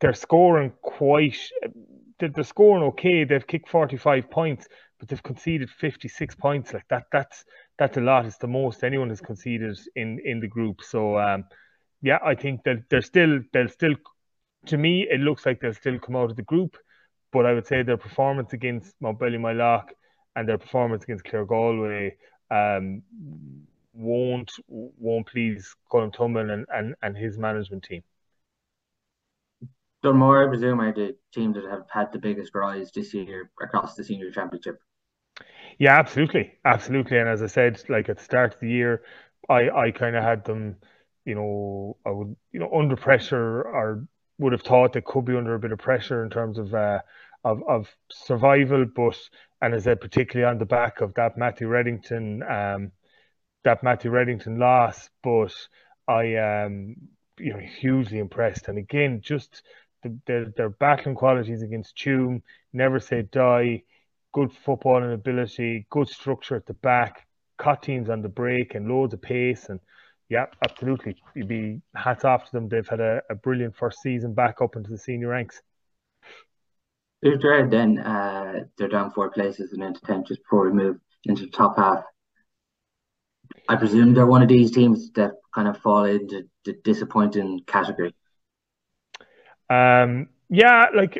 they're 0.00 0.14
scoring 0.14 0.72
quite. 0.82 1.38
They're 2.18 2.44
scoring 2.44 2.84
okay. 2.84 3.24
They've 3.24 3.46
kicked 3.46 3.68
45 3.68 4.30
points, 4.30 4.68
but 4.98 5.08
they've 5.08 5.22
conceded 5.22 5.70
56 5.70 6.34
points. 6.36 6.72
Like 6.72 6.88
that, 6.88 7.04
that's 7.12 7.44
that's 7.78 7.96
a 7.96 8.00
lot. 8.00 8.26
It's 8.26 8.38
the 8.38 8.46
most 8.46 8.84
anyone 8.84 9.08
has 9.08 9.20
conceded 9.20 9.78
in 9.96 10.20
in 10.24 10.40
the 10.40 10.48
group. 10.48 10.82
So 10.82 11.18
um, 11.18 11.44
yeah, 12.02 12.18
I 12.24 12.34
think 12.34 12.64
that 12.64 12.84
they're 12.90 13.02
still 13.02 13.40
they'll 13.52 13.68
still. 13.68 13.94
To 14.66 14.76
me, 14.76 15.06
it 15.08 15.20
looks 15.20 15.46
like 15.46 15.60
they'll 15.60 15.72
still 15.72 15.98
come 15.98 16.16
out 16.16 16.30
of 16.30 16.36
the 16.36 16.42
group, 16.42 16.76
but 17.32 17.46
I 17.46 17.54
would 17.54 17.66
say 17.66 17.82
their 17.82 17.96
performance 17.96 18.52
against 18.52 19.00
Mountbellew 19.00 19.38
Moylough 19.38 19.84
and 20.34 20.48
their 20.48 20.58
performance 20.58 21.04
against 21.04 21.24
Claregalway 21.24 22.12
um, 22.50 23.02
won't 23.92 24.52
won't 24.68 25.26
please 25.26 25.74
Colin 25.90 26.10
Tumman 26.10 26.52
and, 26.52 26.66
and, 26.72 26.94
and 27.02 27.16
his 27.16 27.38
management 27.38 27.84
team. 27.84 28.02
Dunmore, 30.02 30.44
I 30.44 30.48
presume, 30.48 30.80
are 30.80 30.92
the 30.92 31.16
team 31.32 31.52
that 31.52 31.64
have 31.64 31.88
had 31.90 32.10
the 32.12 32.18
biggest 32.18 32.54
rise 32.54 32.90
this 32.90 33.14
year 33.14 33.50
across 33.60 33.94
the 33.94 34.02
senior 34.04 34.30
championship. 34.32 34.80
Yeah, 35.78 35.98
absolutely, 35.98 36.54
absolutely. 36.64 37.18
And 37.18 37.28
as 37.28 37.42
I 37.42 37.46
said, 37.46 37.82
like 37.88 38.08
at 38.08 38.18
the 38.18 38.24
start 38.24 38.54
of 38.54 38.60
the 38.60 38.68
year, 38.70 39.02
I 39.48 39.70
I 39.70 39.90
kind 39.92 40.16
of 40.16 40.24
had 40.24 40.44
them, 40.44 40.76
you 41.24 41.34
know, 41.34 41.96
I 42.06 42.10
would 42.10 42.36
you 42.52 42.60
know 42.60 42.70
under 42.74 42.96
pressure 42.96 43.62
or 43.62 44.06
would 44.38 44.52
have 44.52 44.62
thought 44.62 44.92
they 44.92 45.00
could 45.00 45.24
be 45.24 45.36
under 45.36 45.54
a 45.54 45.58
bit 45.58 45.72
of 45.72 45.78
pressure 45.78 46.22
in 46.24 46.30
terms 46.30 46.58
of 46.58 46.74
uh, 46.74 47.00
of 47.44 47.62
of 47.68 47.96
survival, 48.10 48.86
but 48.86 49.18
and 49.62 49.74
as 49.74 49.82
I 49.86 49.92
said, 49.92 50.00
particularly 50.00 50.50
on 50.50 50.58
the 50.58 50.66
back 50.66 51.00
of 51.00 51.14
that 51.14 51.36
Matthew 51.38 51.68
Reddington 51.68 52.42
um 52.50 52.92
that 53.64 53.82
Matthew 53.82 54.10
Reddington 54.10 54.58
loss, 54.58 55.10
but 55.22 55.54
I 56.06 56.36
um 56.36 56.96
you 57.38 57.52
know 57.52 57.58
hugely 57.60 58.18
impressed. 58.18 58.68
And 58.68 58.78
again, 58.78 59.20
just 59.22 59.62
their, 60.26 60.46
their 60.56 60.70
battling 60.70 61.14
qualities 61.14 61.62
against 61.62 61.96
Tuam, 61.96 62.42
never 62.72 63.00
say 63.00 63.22
die, 63.22 63.82
good 64.32 64.52
football 64.52 65.02
and 65.02 65.12
ability, 65.12 65.86
good 65.90 66.08
structure 66.08 66.56
at 66.56 66.66
the 66.66 66.74
back, 66.74 67.26
cut 67.58 67.82
teams 67.82 68.08
on 68.10 68.22
the 68.22 68.28
break 68.28 68.74
and 68.74 68.88
loads 68.88 69.14
of 69.14 69.22
pace. 69.22 69.68
And 69.68 69.80
yeah, 70.28 70.46
absolutely. 70.62 71.16
You'd 71.34 71.48
be 71.48 71.80
hats 71.94 72.24
off 72.24 72.46
to 72.46 72.52
them. 72.52 72.68
They've 72.68 72.86
had 72.86 73.00
a, 73.00 73.22
a 73.30 73.34
brilliant 73.34 73.76
first 73.76 74.00
season 74.02 74.34
back 74.34 74.60
up 74.60 74.76
into 74.76 74.90
the 74.90 74.98
senior 74.98 75.28
ranks. 75.28 75.60
Dread 77.22 77.70
then 77.70 77.98
uh, 77.98 78.64
they're 78.76 78.88
down 78.88 79.10
four 79.10 79.30
places 79.30 79.72
and 79.72 79.82
into 79.82 80.00
10 80.02 80.24
just 80.24 80.40
before 80.42 80.66
we 80.66 80.72
move 80.72 80.98
into 81.24 81.42
the 81.42 81.50
top 81.50 81.76
half. 81.76 82.04
I 83.68 83.76
presume 83.76 84.14
they're 84.14 84.26
one 84.26 84.42
of 84.42 84.48
these 84.48 84.70
teams 84.70 85.10
that 85.12 85.32
kind 85.54 85.66
of 85.68 85.78
fall 85.78 86.04
into 86.04 86.44
the 86.64 86.74
disappointing 86.84 87.60
category. 87.66 88.14
Um, 89.70 90.28
yeah, 90.48 90.86
like 90.94 91.18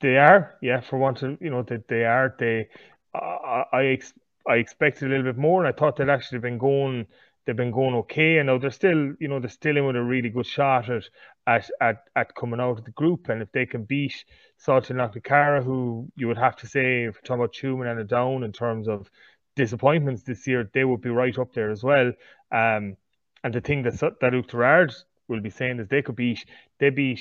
they 0.00 0.18
are, 0.18 0.56
yeah, 0.60 0.80
for 0.80 0.98
one 0.98 1.14
to 1.16 1.38
you 1.40 1.50
know 1.50 1.62
that 1.62 1.88
they, 1.88 1.98
they 1.98 2.04
are. 2.04 2.34
They, 2.38 2.68
I 3.14 3.86
ex- 3.86 4.14
I 4.46 4.56
expected 4.56 5.06
a 5.06 5.08
little 5.10 5.32
bit 5.32 5.38
more, 5.38 5.64
and 5.64 5.72
I 5.72 5.76
thought 5.78 5.96
they'd 5.96 6.08
actually 6.08 6.40
been 6.40 6.58
going. 6.58 7.06
They've 7.44 7.56
been 7.56 7.72
going 7.72 7.94
okay, 7.96 8.38
and 8.38 8.46
now 8.46 8.58
they're 8.58 8.70
still, 8.70 9.14
you 9.18 9.26
know, 9.26 9.40
they're 9.40 9.50
still 9.50 9.76
in 9.76 9.84
with 9.84 9.96
a 9.96 10.02
really 10.02 10.28
good 10.28 10.46
shot 10.46 10.88
at 10.88 11.08
at 11.46 11.70
at, 11.80 12.04
at 12.14 12.34
coming 12.34 12.60
out 12.60 12.78
of 12.78 12.84
the 12.84 12.92
group. 12.92 13.28
And 13.28 13.42
if 13.42 13.50
they 13.52 13.66
can 13.66 13.84
beat 13.84 14.24
Salthill 14.64 14.96
Knocknacarra, 14.96 15.64
who 15.64 16.08
you 16.14 16.28
would 16.28 16.38
have 16.38 16.56
to 16.56 16.66
say, 16.66 17.04
if 17.04 17.14
you're 17.16 17.22
talking 17.22 17.42
about 17.42 17.54
Tuam 17.54 17.90
and 17.90 18.00
a 18.00 18.04
down 18.04 18.44
in 18.44 18.52
terms 18.52 18.86
of 18.88 19.10
disappointments 19.56 20.22
this 20.22 20.46
year, 20.46 20.70
they 20.72 20.84
would 20.84 21.00
be 21.00 21.10
right 21.10 21.36
up 21.38 21.52
there 21.52 21.70
as 21.70 21.82
well. 21.82 22.12
Um, 22.52 22.96
and 23.44 23.52
the 23.52 23.60
thing 23.60 23.82
that 23.82 23.98
that 23.98 24.34
Oughterard 24.34 24.94
will 25.32 25.40
be 25.40 25.50
saying 25.50 25.80
is 25.80 25.88
they 25.88 26.02
could 26.02 26.16
beat 26.16 26.44
they 26.78 26.90
beat 26.90 27.20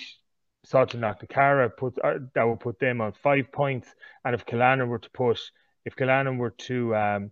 Salthill 0.66 1.00
Knocknacarra, 1.00 1.76
put 1.76 1.98
uh, 2.04 2.20
that 2.36 2.44
would 2.44 2.60
put 2.60 2.80
them 2.80 3.02
on 3.02 3.14
five 3.14 3.52
points. 3.52 3.88
And 4.24 4.36
if 4.36 4.46
Killannin 4.46 4.88
were 4.88 5.00
to 5.00 5.10
push, 5.10 5.42
if 5.86 5.96
Killannin 5.96 6.38
were 6.38 6.52
to 6.52 6.96
um, 6.96 7.32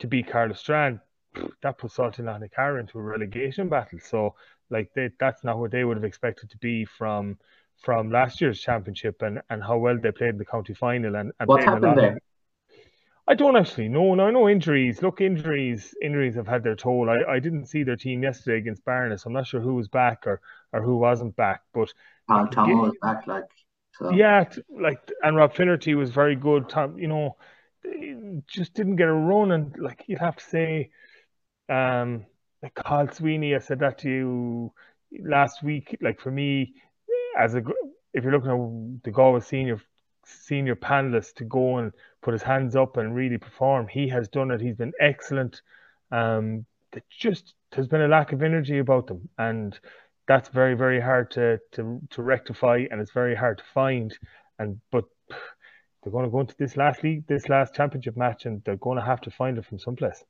to 0.00 0.06
beat 0.08 0.28
Caherlistrane, 0.28 1.00
that 1.62 1.78
puts 1.78 1.96
Salthill 1.96 2.24
Knocknacarra 2.24 2.80
into 2.80 2.98
a 2.98 3.02
relegation 3.02 3.68
battle. 3.68 4.00
So 4.02 4.34
like 4.70 4.90
they, 4.94 5.10
that's 5.20 5.44
not 5.44 5.58
what 5.58 5.70
they 5.70 5.84
would 5.84 5.96
have 5.96 6.04
expected 6.04 6.50
to 6.50 6.58
be 6.58 6.84
from 6.84 7.38
from 7.82 8.10
last 8.10 8.40
year's 8.40 8.60
championship 8.60 9.22
and, 9.22 9.42
and 9.50 9.62
how 9.62 9.76
well 9.76 9.98
they 10.00 10.12
played 10.12 10.30
in 10.30 10.38
the 10.38 10.44
county 10.44 10.74
final 10.74 11.16
and, 11.16 11.32
and 11.38 11.48
what 11.48 11.62
happened 11.62 11.98
there? 11.98 12.18
I 13.26 13.34
don't 13.34 13.56
actually 13.56 13.88
know. 13.88 14.14
No, 14.14 14.30
no 14.30 14.48
injuries. 14.48 15.00
Look, 15.00 15.20
injuries. 15.20 15.94
Injuries 16.02 16.34
have 16.34 16.46
had 16.46 16.62
their 16.62 16.76
toll. 16.76 17.08
I, 17.08 17.34
I 17.34 17.38
didn't 17.38 17.66
see 17.66 17.82
their 17.82 17.96
team 17.96 18.22
yesterday 18.22 18.58
against 18.58 18.84
Barna. 18.84 19.24
I'm 19.24 19.32
not 19.32 19.46
sure 19.46 19.60
who 19.60 19.74
was 19.74 19.88
back 19.88 20.26
or, 20.26 20.40
or 20.72 20.82
who 20.82 20.98
wasn't 20.98 21.34
back. 21.34 21.62
But 21.72 21.92
Tom 22.28 22.50
Tom 22.50 22.82
was 22.82 22.92
back, 23.00 23.26
like 23.26 23.44
so. 23.92 24.10
Yeah, 24.10 24.44
like 24.68 24.98
and 25.22 25.36
Rob 25.36 25.54
Finnerty 25.54 25.94
was 25.94 26.10
very 26.10 26.36
good. 26.36 26.68
Tom, 26.68 26.98
you 26.98 27.08
know, 27.08 27.36
just 28.46 28.74
didn't 28.74 28.96
get 28.96 29.08
a 29.08 29.12
run, 29.12 29.52
and 29.52 29.74
like 29.78 30.04
you'd 30.06 30.18
have 30.18 30.36
to 30.36 30.44
say, 30.44 30.90
um, 31.70 32.26
like 32.62 32.74
Carl 32.74 33.08
Sweeney. 33.10 33.54
I 33.54 33.58
said 33.58 33.78
that 33.78 33.98
to 34.00 34.10
you 34.10 34.72
last 35.18 35.62
week. 35.62 35.96
Like 36.02 36.20
for 36.20 36.30
me, 36.30 36.74
as 37.38 37.54
a 37.54 37.62
if 38.12 38.22
you're 38.22 38.32
looking 38.32 38.98
at 38.98 39.04
the 39.04 39.10
Galway 39.10 39.40
senior 39.40 39.80
senior 40.26 40.76
panelists 40.76 41.34
to 41.34 41.44
go 41.44 41.78
and 41.78 41.92
put 42.24 42.32
his 42.32 42.42
hands 42.42 42.74
up 42.74 42.96
and 42.96 43.14
really 43.14 43.38
perform. 43.38 43.86
He 43.86 44.08
has 44.08 44.28
done 44.28 44.50
it. 44.50 44.60
He's 44.60 44.76
been 44.76 44.94
excellent. 44.98 45.60
Um, 46.10 46.64
just 47.10 47.54
there's 47.70 47.86
been 47.86 48.00
a 48.00 48.08
lack 48.08 48.32
of 48.32 48.42
energy 48.42 48.78
about 48.78 49.06
them, 49.06 49.28
and 49.38 49.78
that's 50.26 50.48
very 50.48 50.74
very 50.74 51.00
hard 51.00 51.30
to 51.32 51.60
to 51.72 52.00
to 52.10 52.22
rectify, 52.22 52.84
and 52.90 53.00
it's 53.00 53.12
very 53.12 53.34
hard 53.36 53.58
to 53.58 53.64
find. 53.74 54.16
And 54.58 54.80
but 54.90 55.04
they're 56.02 56.12
going 56.12 56.24
to 56.24 56.30
go 56.30 56.40
into 56.40 56.54
this 56.58 56.76
last 56.76 57.02
league, 57.02 57.26
this 57.26 57.48
last 57.48 57.74
championship 57.74 58.16
match, 58.16 58.46
and 58.46 58.62
they're 58.64 58.76
going 58.76 58.98
to 58.98 59.04
have 59.04 59.20
to 59.22 59.30
find 59.30 59.58
it 59.58 59.66
from 59.66 59.78
someplace. 59.78 60.24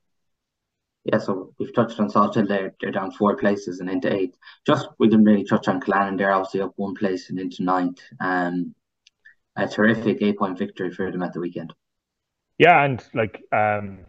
Yeah, 1.05 1.19
so 1.19 1.53
we've 1.59 1.73
touched 1.73 1.99
on 1.99 2.09
Salthill 2.09 2.47
there. 2.47 2.73
They're 2.81 2.91
down 2.91 3.11
four 3.11 3.37
places 3.37 3.79
and 3.79 3.89
into 3.89 4.11
eighth. 4.11 4.35
Just 4.65 4.89
we 4.97 5.07
didn't 5.07 5.25
really 5.25 5.45
touch 5.45 5.67
on 5.67 5.79
Killannin. 5.79 6.17
They're 6.17 6.33
obviously 6.33 6.61
up 6.61 6.73
one 6.77 6.95
place 6.95 7.29
and 7.29 7.39
into 7.39 7.63
ninth. 7.63 7.99
Um, 8.19 8.73
a 9.55 9.67
terrific 9.67 10.21
eight 10.21 10.37
point 10.37 10.57
victory 10.57 10.91
for 10.91 11.11
them 11.11 11.23
at 11.23 11.33
the 11.33 11.39
weekend. 11.39 11.73
Yeah, 12.57 12.83
and 12.83 13.03
like 13.13 13.43
um, 13.51 14.05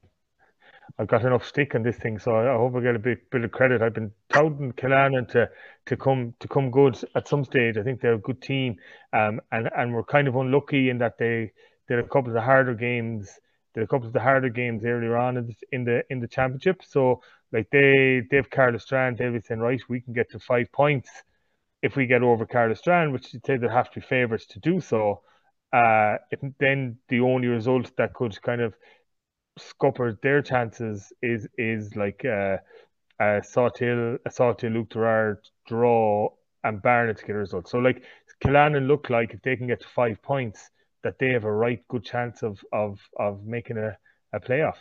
I've 0.98 1.08
got 1.08 1.24
enough 1.24 1.44
stick 1.44 1.74
on 1.74 1.82
this 1.82 1.96
thing, 1.96 2.18
so 2.18 2.36
I 2.36 2.56
hope 2.56 2.74
I 2.76 2.80
get 2.80 2.96
a 2.96 2.98
bit 2.98 3.28
bit 3.30 3.44
of 3.44 3.50
credit. 3.50 3.82
I've 3.82 3.94
been 3.94 4.12
touting 4.30 4.72
Killannin 4.72 5.28
to 5.32 5.50
to 5.86 5.96
come 5.96 6.34
to 6.40 6.48
come 6.48 6.70
good 6.70 6.98
at 7.14 7.28
some 7.28 7.44
stage. 7.44 7.76
I 7.76 7.82
think 7.82 8.00
they're 8.00 8.14
a 8.14 8.18
good 8.18 8.40
team, 8.40 8.76
um, 9.12 9.40
and 9.52 9.68
and 9.76 9.92
we're 9.92 10.04
kind 10.04 10.28
of 10.28 10.36
unlucky 10.36 10.88
in 10.90 10.98
that 10.98 11.18
they 11.18 11.52
did 11.88 11.98
a 11.98 12.02
couple 12.04 12.28
of 12.28 12.34
the 12.34 12.40
harder 12.40 12.74
games. 12.74 13.28
Did 13.74 13.82
a 13.84 13.86
couple 13.86 14.06
of 14.06 14.14
the 14.14 14.20
harder 14.20 14.48
games 14.48 14.84
earlier 14.86 15.16
on 15.18 15.36
in 15.36 15.46
the 15.48 15.54
in 15.72 15.84
the, 15.84 16.02
in 16.08 16.20
the 16.20 16.28
championship. 16.28 16.82
So 16.82 17.20
like 17.52 17.68
they 17.70 18.22
they've 18.30 18.48
Caherlistrane, 18.48 19.18
they'll 19.18 19.38
saying 19.42 19.60
right, 19.60 19.82
we 19.88 20.00
can 20.00 20.14
get 20.14 20.30
to 20.30 20.38
five 20.38 20.72
points 20.72 21.10
if 21.82 21.96
we 21.96 22.06
get 22.06 22.22
over 22.22 22.46
Caherlistrane, 22.46 23.12
which 23.12 23.32
they 23.32 23.58
have 23.68 23.90
to 23.90 24.00
be 24.00 24.06
favourites 24.06 24.46
to 24.46 24.60
do 24.60 24.80
so 24.80 25.22
uh, 25.72 26.16
then 26.58 26.98
the 27.08 27.20
only 27.20 27.48
result 27.48 27.90
that 27.96 28.14
could 28.14 28.40
kind 28.42 28.60
of 28.60 28.74
scupper 29.58 30.18
their 30.22 30.42
chances 30.42 31.12
is 31.22 31.46
is 31.56 31.94
like 31.96 32.24
uh, 32.24 32.58
a 33.20 33.40
Salthill, 33.40 34.18
a 34.24 34.30
Salthill 34.30 34.72
Luke 34.72 34.90
Gerard 34.90 35.38
draw 35.66 36.28
and 36.64 36.82
Barna 36.82 37.16
to 37.16 37.24
get 37.24 37.36
a 37.36 37.38
result. 37.38 37.68
So 37.68 37.78
like 37.78 38.02
Killannin 38.44 38.86
look 38.86 39.08
like 39.10 39.32
if 39.32 39.42
they 39.42 39.56
can 39.56 39.66
get 39.66 39.80
to 39.80 39.88
five 39.88 40.20
points, 40.22 40.70
that 41.02 41.18
they 41.18 41.30
have 41.30 41.44
a 41.44 41.52
right 41.52 41.82
good 41.88 42.04
chance 42.04 42.42
of 42.42 42.60
of 42.72 42.98
of 43.18 43.44
making 43.44 43.78
a, 43.78 43.96
a 44.32 44.40
playoff. 44.40 44.76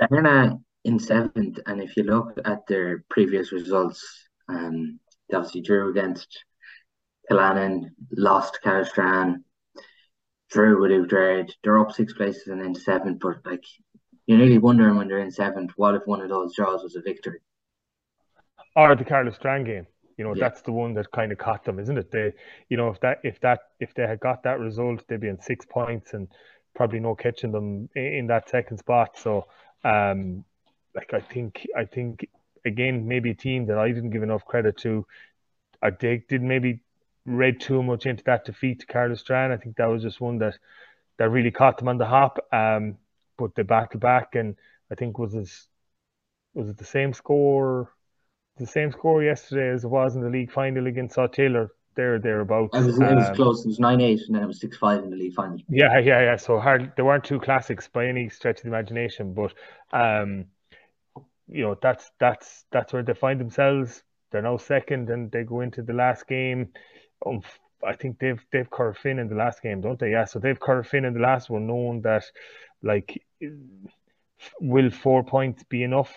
Barna 0.00 0.60
in 0.84 0.98
seventh, 0.98 1.58
and 1.66 1.80
if 1.80 1.96
you 1.96 2.02
look 2.02 2.38
at 2.44 2.66
their 2.66 3.04
previous 3.08 3.52
results, 3.52 4.28
um, 4.48 5.00
they 5.28 5.36
obviously 5.36 5.62
drew 5.62 5.90
against 5.90 6.44
Killannin 7.30 7.90
lost 8.12 8.60
Caherlistrane, 8.64 9.42
drew 10.50 10.80
with 10.80 10.92
Oughterard. 10.92 11.52
They're 11.62 11.78
up 11.78 11.92
six 11.92 12.12
places 12.12 12.48
and 12.48 12.62
in 12.62 12.74
seventh, 12.74 13.20
but 13.20 13.38
like 13.44 13.64
you're 14.26 14.38
nearly 14.38 14.58
wondering 14.58 14.96
when 14.96 15.08
they're 15.08 15.20
in 15.20 15.30
seventh, 15.30 15.72
what 15.76 15.94
if 15.94 16.02
one 16.06 16.20
of 16.20 16.28
those 16.28 16.54
draws 16.54 16.82
was 16.82 16.96
a 16.96 17.00
victory? 17.00 17.40
Or 18.74 18.94
the 18.94 19.04
Caherlistrane 19.04 19.64
game. 19.64 19.86
You 20.16 20.24
know, 20.24 20.34
yeah. 20.34 20.48
that's 20.48 20.62
the 20.62 20.72
one 20.72 20.94
that 20.94 21.10
kind 21.12 21.30
of 21.30 21.38
caught 21.38 21.64
them, 21.64 21.78
isn't 21.78 21.98
it? 21.98 22.10
They 22.10 22.32
you 22.68 22.76
know, 22.76 22.88
if 22.88 23.00
that 23.00 23.18
if 23.22 23.40
that 23.40 23.60
if 23.80 23.94
they 23.94 24.06
had 24.06 24.20
got 24.20 24.42
that 24.44 24.58
result, 24.60 25.06
they'd 25.08 25.20
be 25.20 25.28
in 25.28 25.40
six 25.40 25.66
points 25.66 26.14
and 26.14 26.28
probably 26.74 27.00
no 27.00 27.14
catching 27.14 27.52
them 27.52 27.88
in, 27.94 28.26
that 28.28 28.48
second 28.48 28.78
spot. 28.78 29.18
So 29.18 29.46
um 29.84 30.44
like 30.94 31.12
I 31.12 31.20
think 31.20 31.66
I 31.76 31.84
think 31.84 32.26
again 32.64 33.06
maybe 33.06 33.30
a 33.30 33.34
team 33.34 33.66
that 33.66 33.78
I 33.78 33.88
didn't 33.88 34.10
give 34.10 34.22
enough 34.22 34.44
credit 34.44 34.78
to. 34.78 35.06
I 35.82 35.90
did, 35.90 36.26
did 36.26 36.42
maybe 36.42 36.80
read 37.26 37.60
too 37.60 37.82
much 37.82 38.06
into 38.06 38.22
that 38.24 38.44
defeat 38.44 38.80
to 38.80 38.86
Caherlistrane. 38.86 39.52
I 39.52 39.56
think 39.56 39.76
that 39.76 39.86
was 39.86 40.02
just 40.02 40.20
one 40.20 40.38
that 40.38 40.58
that 41.18 41.30
really 41.30 41.50
caught 41.50 41.78
them 41.78 41.88
on 41.88 41.98
the 41.98 42.06
hop. 42.06 42.38
Um, 42.52 42.96
but 43.36 43.54
they 43.54 43.62
battled 43.62 44.00
back, 44.00 44.34
and 44.34 44.56
I 44.90 44.94
think 44.94 45.18
was 45.18 45.34
it 45.34 45.50
was 46.54 46.68
it 46.68 46.78
the 46.78 46.84
same 46.84 47.12
score, 47.12 47.92
the 48.56 48.66
same 48.66 48.92
score 48.92 49.22
yesterday 49.22 49.70
as 49.70 49.84
it 49.84 49.88
was 49.88 50.16
in 50.16 50.22
the 50.22 50.30
league 50.30 50.52
final 50.52 50.86
against 50.86 51.16
Salthill 51.16 51.56
or 51.56 51.72
there 51.96 52.18
thereabouts. 52.18 52.76
It 52.76 52.84
was, 52.84 53.00
it 53.00 53.14
was 53.14 53.28
um, 53.28 53.34
close. 53.34 53.64
It 53.64 53.68
was 53.68 53.80
nine 53.80 54.00
eight, 54.00 54.20
and 54.26 54.34
then 54.34 54.42
it 54.42 54.46
was 54.46 54.60
six 54.60 54.76
five 54.76 55.02
in 55.02 55.10
the 55.10 55.16
league 55.16 55.34
final. 55.34 55.58
Yeah, 55.68 55.98
yeah, 55.98 56.22
yeah. 56.22 56.36
So 56.36 56.60
hard. 56.60 56.92
There 56.94 57.04
weren't 57.04 57.24
two 57.24 57.40
classics 57.40 57.88
by 57.88 58.06
any 58.06 58.28
stretch 58.28 58.58
of 58.58 58.62
the 58.62 58.68
imagination, 58.68 59.34
but 59.34 59.52
um, 59.92 60.46
you 61.48 61.62
know 61.62 61.76
that's 61.80 62.10
that's 62.20 62.64
that's 62.70 62.92
where 62.92 63.02
they 63.02 63.14
find 63.14 63.40
themselves. 63.40 64.02
They're 64.30 64.42
now 64.42 64.58
second, 64.58 65.10
and 65.10 65.30
they 65.30 65.44
go 65.44 65.60
into 65.60 65.82
the 65.82 65.94
last 65.94 66.26
game 66.26 66.68
um, 67.24 67.42
I 67.84 67.94
think 67.94 68.18
they've 68.18 68.44
they've 68.52 68.68
Corofin 68.68 69.20
in 69.20 69.28
the 69.28 69.34
last 69.34 69.62
game, 69.62 69.80
don't 69.80 69.98
they? 69.98 70.10
Yeah, 70.12 70.24
so 70.24 70.38
they've 70.38 70.58
Corofin 70.58 71.06
in 71.06 71.14
the 71.14 71.20
last 71.20 71.50
one, 71.50 71.66
knowing 71.66 72.02
that 72.02 72.24
like 72.82 73.22
will 74.60 74.90
four 74.90 75.24
points 75.24 75.62
be 75.64 75.82
enough? 75.82 76.14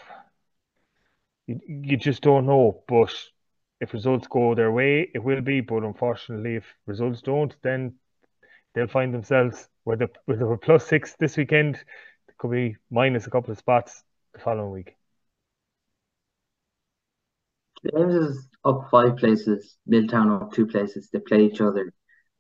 You, 1.48 1.60
you 1.68 1.98
just 1.98 2.22
don't 2.22 2.46
know. 2.46 2.84
But 2.88 3.14
if 3.80 3.94
results 3.94 4.28
go 4.28 4.56
their 4.56 4.72
way, 4.72 5.10
it 5.14 5.20
will 5.20 5.42
be. 5.42 5.62
But 5.62 5.84
unfortunately, 5.84 6.56
if 6.56 6.66
results 6.86 7.22
don't, 7.22 7.56
then 7.62 7.96
they'll 8.74 8.88
find 8.88 9.14
themselves 9.14 9.68
where 9.84 9.98
they 9.98 10.08
where 10.26 10.38
they 10.38 10.44
were 10.44 10.58
plus 10.58 10.86
six 10.86 11.16
this 11.20 11.38
weekend, 11.38 11.84
could 12.40 12.52
be 12.52 12.78
minus 12.90 13.28
a 13.28 13.30
couple 13.30 13.52
of 13.52 13.58
spots 13.58 14.04
the 14.34 14.40
following 14.40 14.72
week. 14.72 14.99
James 17.84 18.16
is 18.16 18.48
up 18.66 18.90
five 18.92 19.18
places, 19.18 19.78
Milltown 19.86 20.30
up 20.32 20.54
two 20.54 20.68
places. 20.68 21.10
They 21.12 21.20
play 21.20 21.46
each 21.46 21.62
other. 21.62 21.94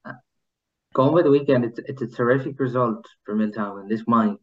Uh, 0.06 0.14
going 0.94 1.14
by 1.16 1.24
the 1.24 1.32
weekend, 1.32 1.66
it's 1.66 1.80
it's 1.80 2.02
a 2.02 2.08
terrific 2.08 2.60
result 2.60 3.06
for 3.26 3.36
Milltown, 3.36 3.80
and 3.80 3.90
this 3.90 4.04
might 4.08 4.38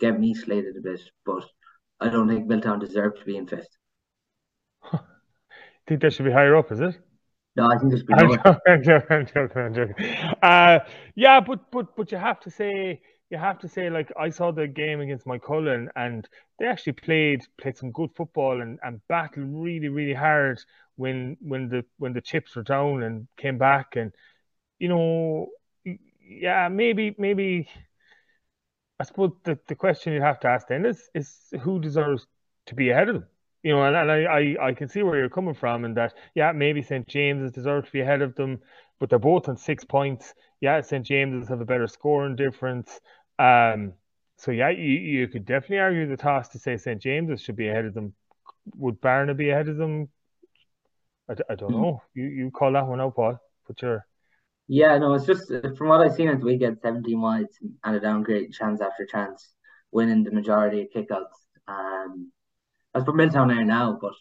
get 0.00 0.18
me 0.20 0.34
slated 0.34 0.76
a 0.76 0.80
bit, 0.80 1.00
but 1.26 1.44
I 2.00 2.08
don't 2.08 2.28
think 2.28 2.46
Milltown 2.48 2.78
deserve 2.80 3.18
to 3.18 3.24
be 3.24 3.36
in 3.36 3.46
fifth. 3.46 3.68
I 4.92 4.98
think 5.88 6.02
they 6.02 6.10
should 6.10 6.24
be 6.26 6.32
higher 6.32 6.56
up, 6.56 6.72
is 6.72 6.80
it? 6.80 6.98
No, 7.56 7.66
I 7.66 7.78
think 7.78 7.90
there's 7.90 8.02
been. 8.04 8.18
I'm 8.18 8.28
no- 8.28 8.36
joking, 8.36 8.60
I'm 8.66 8.82
joking, 8.84 9.16
I'm 9.16 9.26
joking, 9.26 9.62
I'm 9.62 9.74
joking. 9.74 9.94
Uh, 10.42 10.78
yeah, 11.14 11.40
but 11.40 11.70
but 11.70 11.96
but 11.96 12.10
you 12.12 12.18
have 12.18 12.40
to 12.40 12.50
say 12.50 13.02
you 13.30 13.38
have 13.38 13.58
to 13.60 13.68
say 13.68 13.90
like 13.90 14.12
I 14.18 14.30
saw 14.30 14.50
the 14.50 14.66
game 14.66 15.00
against 15.00 15.26
Moycullen 15.26 15.88
and 15.94 16.28
they 16.58 16.66
actually 16.66 16.94
played 16.94 17.42
played 17.58 17.76
some 17.76 17.92
good 17.92 18.10
football 18.16 18.60
and, 18.60 18.78
and 18.82 19.00
battled 19.08 19.46
really 19.48 19.88
really 19.88 20.14
hard 20.14 20.60
when 20.96 21.36
when 21.40 21.68
the 21.68 21.84
when 21.98 22.12
the 22.12 22.20
chips 22.20 22.56
were 22.56 22.62
down 22.62 23.02
and 23.02 23.28
came 23.36 23.56
back. 23.58 23.96
And 23.96 24.12
you 24.78 24.88
know 24.88 25.48
yeah 26.20 26.68
maybe 26.68 27.14
maybe 27.18 27.68
I 29.00 29.04
suppose 29.04 29.32
the, 29.44 29.58
the 29.66 29.74
question 29.74 30.12
you 30.12 30.20
have 30.22 30.40
to 30.40 30.48
ask 30.48 30.68
then 30.68 30.84
is 30.86 31.08
is 31.14 31.52
who 31.60 31.80
deserves 31.80 32.26
to 32.66 32.74
be 32.74 32.90
ahead 32.90 33.08
of 33.08 33.14
them? 33.14 33.26
You 33.62 33.72
know 33.74 33.84
and, 33.84 33.96
and 33.96 34.10
I, 34.10 34.22
I 34.24 34.68
I 34.68 34.74
can 34.74 34.88
see 34.88 35.02
where 35.02 35.18
you're 35.18 35.28
coming 35.30 35.54
from 35.54 35.84
and 35.84 35.96
that 35.96 36.14
yeah 36.34 36.52
maybe 36.52 36.82
St 36.82 37.06
James 37.08 37.40
James's 37.40 37.52
deserves 37.54 37.86
to 37.86 37.92
be 37.92 38.00
ahead 38.00 38.22
of 38.22 38.34
them 38.34 38.60
but 38.98 39.08
they're 39.08 39.18
both 39.18 39.48
on 39.48 39.56
six 39.56 39.84
points. 39.84 40.34
Yeah 40.60 40.80
St 40.82 41.04
James's 41.06 41.48
have 41.48 41.60
a 41.60 41.64
better 41.64 41.86
scoring 41.86 42.36
difference 42.36 43.00
um, 43.40 43.94
so 44.36 44.50
yeah, 44.50 44.70
you, 44.70 44.98
you 44.98 45.28
could 45.28 45.46
definitely 45.46 45.78
argue 45.78 46.06
the 46.06 46.16
toss 46.16 46.48
to 46.48 46.58
say 46.58 46.76
St 46.76 47.00
James's 47.00 47.42
should 47.42 47.56
be 47.56 47.68
ahead 47.68 47.84
of 47.86 47.94
them. 47.94 48.14
Would 48.76 49.00
Barna 49.00 49.36
be 49.36 49.50
ahead 49.50 49.68
of 49.68 49.76
them? 49.76 50.08
I, 51.28 51.34
I 51.50 51.54
don't 51.54 51.72
know. 51.72 52.02
You 52.14 52.24
you 52.24 52.50
call 52.50 52.72
that 52.72 52.86
one 52.86 53.00
out, 53.00 53.16
Paul. 53.16 53.40
Put 53.66 53.82
your 53.82 54.06
Yeah, 54.68 54.98
no, 54.98 55.14
it's 55.14 55.26
just 55.26 55.48
from 55.76 55.88
what 55.88 56.00
I've 56.00 56.14
seen 56.14 56.28
at 56.28 56.40
the 56.40 56.46
weekend, 56.46 56.78
17 56.82 57.20
wides 57.20 57.58
and 57.84 57.96
a 57.96 58.00
downgrade 58.00 58.52
chance 58.52 58.80
after 58.80 59.06
chance, 59.06 59.54
winning 59.90 60.24
the 60.24 60.32
majority 60.32 60.82
of 60.82 60.88
kickouts. 60.94 61.36
Um, 61.66 62.32
as 62.94 63.04
for 63.04 63.12
Milltown 63.12 63.48
there 63.48 63.64
now, 63.64 63.98
but 64.00 64.14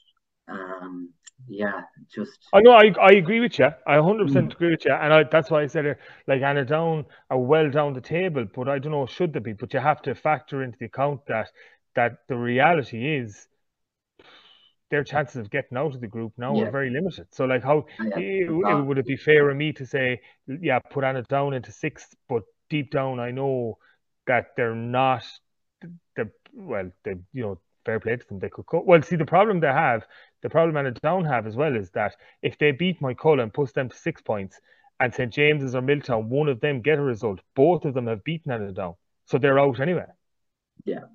um, 0.47 1.11
yeah, 1.48 1.81
just 2.13 2.39
I 2.51 2.62
know 2.62 2.72
I, 2.74 2.91
I 3.01 3.12
agree 3.13 3.39
with 3.39 3.60
you. 3.60 3.69
I 3.88 3.98
100% 3.98 4.51
Mm. 4.51 4.53
agree 4.53 4.72
with 4.72 4.86
you. 4.86 4.93
And 4.93 5.13
I, 5.13 5.24
that's 5.24 5.51
why 5.51 5.62
I 5.63 5.67
said, 5.67 5.86
uh, 5.86 5.93
like, 6.27 6.41
Annaghdown 6.41 7.05
are 7.29 7.38
well 7.39 7.69
down 7.69 7.93
the 7.93 8.01
table, 8.01 8.46
but 8.55 8.67
I 8.67 8.79
don't 8.79 8.91
know, 8.91 9.05
should 9.05 9.34
they 9.34 9.39
be? 9.39 9.53
But 9.53 9.74
you 9.74 9.79
have 9.79 10.01
to 10.03 10.15
factor 10.15 10.63
into 10.63 10.77
the 10.79 10.86
account 10.88 11.25
that 11.27 11.50
that 11.96 12.19
the 12.27 12.38
reality 12.38 13.15
is 13.17 13.48
their 14.89 15.03
chances 15.03 15.36
of 15.38 15.51
getting 15.51 15.77
out 15.77 15.93
of 15.93 16.01
the 16.01 16.08
group 16.08 16.34
now 16.38 16.55
Yeah. 16.58 16.65
are 16.67 16.72
very 16.72 16.89
limited. 16.89 17.27
So, 17.31 17.46
like, 17.46 17.63
how 17.63 17.86
yeah, 18.00 18.19
it, 18.19 18.86
would 18.86 18.98
it 18.98 19.05
be 19.05 19.17
fair 19.17 19.50
of 19.50 19.55
me 19.58 19.72
to 19.74 19.86
say, 19.86 20.22
yeah, 20.48 20.79
put 20.79 21.03
Annaghdown 21.03 21.55
into 21.55 21.72
sixth, 21.72 22.15
but 22.27 22.43
deep 22.69 22.91
down 22.91 23.19
I 23.19 23.31
know 23.31 23.77
that 24.25 24.48
they're 24.58 24.75
not 24.75 25.24
the 26.15 26.31
well, 26.53 26.91
they 27.03 27.15
you 27.34 27.43
know, 27.43 27.60
fair 27.86 28.00
play 28.00 28.15
to 28.15 28.27
them. 28.27 28.39
They 28.39 28.50
could 28.50 28.65
co- 28.65 28.83
well 28.86 29.01
see 29.01 29.15
the 29.15 29.25
problem 29.25 29.59
they 29.59 29.67
have, 29.67 30.05
the 30.41 30.50
problem 30.50 30.75
Annaghdown 30.75 31.27
have 31.27 31.48
as 31.48 31.55
well 31.55 31.75
is 31.75 31.89
that 31.91 32.15
if 32.41 32.57
they 32.57 32.71
beat 32.71 33.01
Moycullen 33.01 33.43
and 33.43 33.53
push 33.53 33.71
them 33.71 33.89
to 33.89 33.95
six 33.95 34.21
points, 34.21 34.59
and 35.00 35.13
St 35.13 35.31
James's 35.33 35.75
or 35.75 35.81
Milltown, 35.81 36.29
one 36.29 36.50
of 36.50 36.59
them 36.59 36.81
get 36.81 37.00
a 37.00 37.01
result, 37.01 37.39
both 37.55 37.86
of 37.86 37.93
them 37.93 38.07
have 38.07 38.24
beaten 38.24 38.51
Annaghdown, 38.51 38.95
so 39.25 39.38
they're 39.38 39.59
out 39.59 39.79
anyway. 39.79 40.05
Yeah. 40.86 41.05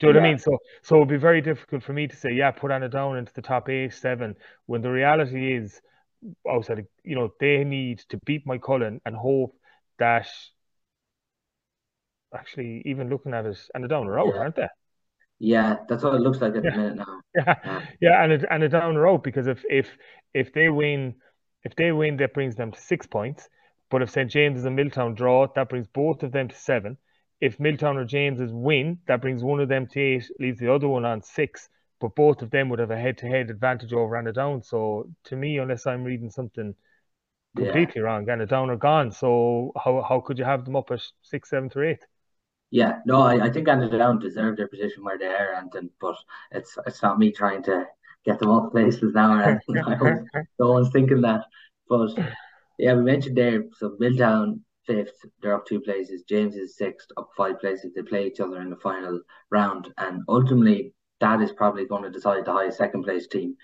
Do 0.00 0.06
you 0.06 0.12
know 0.12 0.20
what 0.20 0.26
I 0.26 0.30
mean? 0.30 0.38
So, 0.38 0.58
so 0.82 0.96
it'd 0.96 1.08
be 1.08 1.16
very 1.16 1.40
difficult 1.40 1.82
for 1.82 1.92
me 1.92 2.06
to 2.06 2.16
say, 2.16 2.32
yeah, 2.32 2.52
put 2.52 2.70
Annaghdown 2.70 3.18
into 3.18 3.32
the 3.34 3.42
top 3.42 3.68
eight, 3.68 3.92
seven, 3.92 4.36
when 4.66 4.80
the 4.80 4.90
reality 4.90 5.52
is, 5.54 5.80
outside, 6.48 6.78
of- 6.78 6.86
you 7.04 7.16
know, 7.16 7.30
they 7.40 7.64
need 7.64 7.98
to 8.10 8.18
beat 8.24 8.46
Moycullen 8.46 9.00
and 9.04 9.14
hope 9.14 9.56
that. 9.98 10.28
Actually, 12.34 12.82
even 12.84 13.08
looking 13.08 13.32
at 13.34 13.46
it, 13.46 13.58
Annaghdown 13.74 14.06
are 14.06 14.20
out, 14.20 14.34
Yeah. 14.34 14.40
aren't 14.40 14.56
they? 14.56 14.68
Yeah, 15.38 15.76
that's 15.88 16.02
what 16.02 16.14
it 16.14 16.20
looks 16.20 16.40
like 16.40 16.56
at 16.56 16.64
Yeah. 16.64 16.70
the 16.70 16.72
minute 16.72 16.96
now. 16.96 17.20
Yeah, 17.34 17.54
Yeah. 17.64 17.80
yeah, 18.00 18.24
and 18.24 18.32
it, 18.32 18.44
and 18.50 18.62
a 18.62 18.68
down 18.68 18.96
road 18.96 19.22
because 19.22 19.46
if 19.46 19.64
if 19.68 19.96
if 20.34 20.52
they 20.54 20.68
win, 20.70 21.16
if 21.64 21.76
they 21.76 21.92
win, 21.92 22.16
that 22.18 22.34
brings 22.34 22.56
them 22.56 22.72
to 22.72 22.80
six 22.80 23.06
points. 23.06 23.48
But 23.90 24.02
if 24.02 24.10
St 24.10 24.30
James's 24.30 24.64
and 24.64 24.76
Milltown 24.76 25.14
draw, 25.14 25.46
that 25.54 25.68
brings 25.68 25.86
both 25.88 26.22
of 26.22 26.32
them 26.32 26.48
to 26.48 26.54
seven. 26.56 26.96
If 27.40 27.60
Milltown 27.60 27.96
or 27.98 28.04
James's 28.04 28.52
win, 28.52 28.98
that 29.06 29.20
brings 29.20 29.44
one 29.44 29.60
of 29.60 29.68
them 29.68 29.86
to 29.88 30.00
eight, 30.00 30.30
leaves 30.40 30.58
the 30.58 30.72
other 30.72 30.88
one 30.88 31.04
on 31.04 31.22
six. 31.22 31.68
But 32.00 32.14
both 32.16 32.42
of 32.42 32.50
them 32.50 32.68
would 32.70 32.78
have 32.80 32.90
a 32.90 32.98
head-to-head 32.98 33.50
advantage 33.50 33.92
over 33.92 34.16
Annaghdown. 34.16 34.64
So 34.64 35.10
to 35.24 35.36
me, 35.36 35.58
unless 35.58 35.86
I'm 35.86 36.04
reading 36.04 36.30
something 36.30 36.74
Yeah. 37.54 37.72
completely 37.72 38.02
wrong, 38.02 38.26
Annaghdown 38.26 38.70
are 38.70 38.76
gone. 38.76 39.12
So 39.12 39.72
how 39.76 40.02
how 40.02 40.20
could 40.20 40.38
you 40.38 40.44
have 40.46 40.64
them 40.64 40.76
up 40.76 40.90
at 40.92 41.02
six, 41.22 41.50
seven, 41.50 41.70
or 41.76 41.84
eighth? 41.84 42.06
Yeah, 42.70 42.98
no, 43.06 43.22
I, 43.22 43.46
I 43.46 43.50
think 43.50 43.66
Annaghdown 43.66 44.20
deserve 44.20 44.56
their 44.56 44.68
position 44.68 45.02
where 45.02 45.18
they 45.18 45.26
are, 45.26 45.54
and 45.54 45.90
but 46.00 46.16
it's 46.50 46.76
it's 46.86 47.02
not 47.02 47.18
me 47.18 47.32
trying 47.32 47.62
to 47.64 47.86
get 48.24 48.38
them 48.38 48.50
up 48.50 48.70
places 48.72 49.14
now 49.14 49.38
or 49.38 49.42
anything. 49.42 49.78
I 49.86 49.94
hope 49.94 50.18
no 50.58 50.72
one's 50.72 50.90
thinking 50.90 51.22
that. 51.22 51.44
But 51.88 52.10
yeah, 52.78 52.94
we 52.94 53.02
mentioned 53.02 53.36
there, 53.36 53.64
so 53.78 53.96
Milltown 53.98 54.62
fifth, 54.86 55.24
they're 55.40 55.54
up 55.54 55.66
two 55.66 55.80
places. 55.80 56.24
James 56.28 56.56
is 56.56 56.76
sixth, 56.76 57.08
up 57.16 57.30
five 57.36 57.58
places. 57.60 57.92
They 57.94 58.02
play 58.02 58.26
each 58.26 58.40
other 58.40 58.60
in 58.60 58.70
the 58.70 58.76
final 58.76 59.20
round, 59.50 59.92
and 59.96 60.22
ultimately 60.28 60.92
that 61.20 61.40
is 61.40 61.52
probably 61.52 61.86
going 61.86 62.02
to 62.02 62.10
decide 62.10 62.44
the 62.44 62.52
highest 62.52 62.78
second 62.78 63.02
place 63.02 63.26
team 63.26 63.56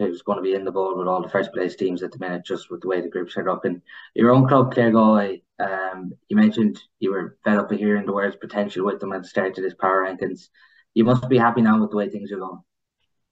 who's 0.00 0.22
going 0.22 0.38
to 0.38 0.42
be 0.42 0.54
in 0.54 0.64
the 0.64 0.72
ball 0.72 0.98
with 0.98 1.06
all 1.06 1.22
the 1.22 1.28
first 1.28 1.52
place 1.52 1.76
teams 1.76 2.02
at 2.02 2.10
the 2.12 2.18
minute, 2.18 2.44
just 2.44 2.70
with 2.70 2.80
the 2.80 2.88
way 2.88 3.00
the 3.00 3.08
groups 3.08 3.36
are 3.36 3.44
looking. 3.44 3.82
Your 4.14 4.32
own 4.32 4.48
club, 4.48 4.74
Claregalway, 4.74 5.42
um, 5.58 6.12
you 6.28 6.36
mentioned 6.36 6.80
you 6.98 7.12
were 7.12 7.38
fed 7.44 7.58
up 7.58 7.70
of 7.70 7.78
hearing 7.78 8.06
the 8.06 8.12
words 8.12 8.36
potential 8.36 8.84
with 8.84 9.00
them 9.00 9.12
at 9.12 9.22
the 9.22 9.28
start 9.28 9.58
of 9.58 9.64
this 9.64 9.74
power 9.74 10.04
rankings. 10.04 10.48
You 10.94 11.04
must 11.04 11.28
be 11.28 11.38
happy 11.38 11.62
now 11.62 11.80
with 11.80 11.90
the 11.90 11.96
way 11.96 12.08
things 12.08 12.32
are 12.32 12.38
going. 12.38 12.60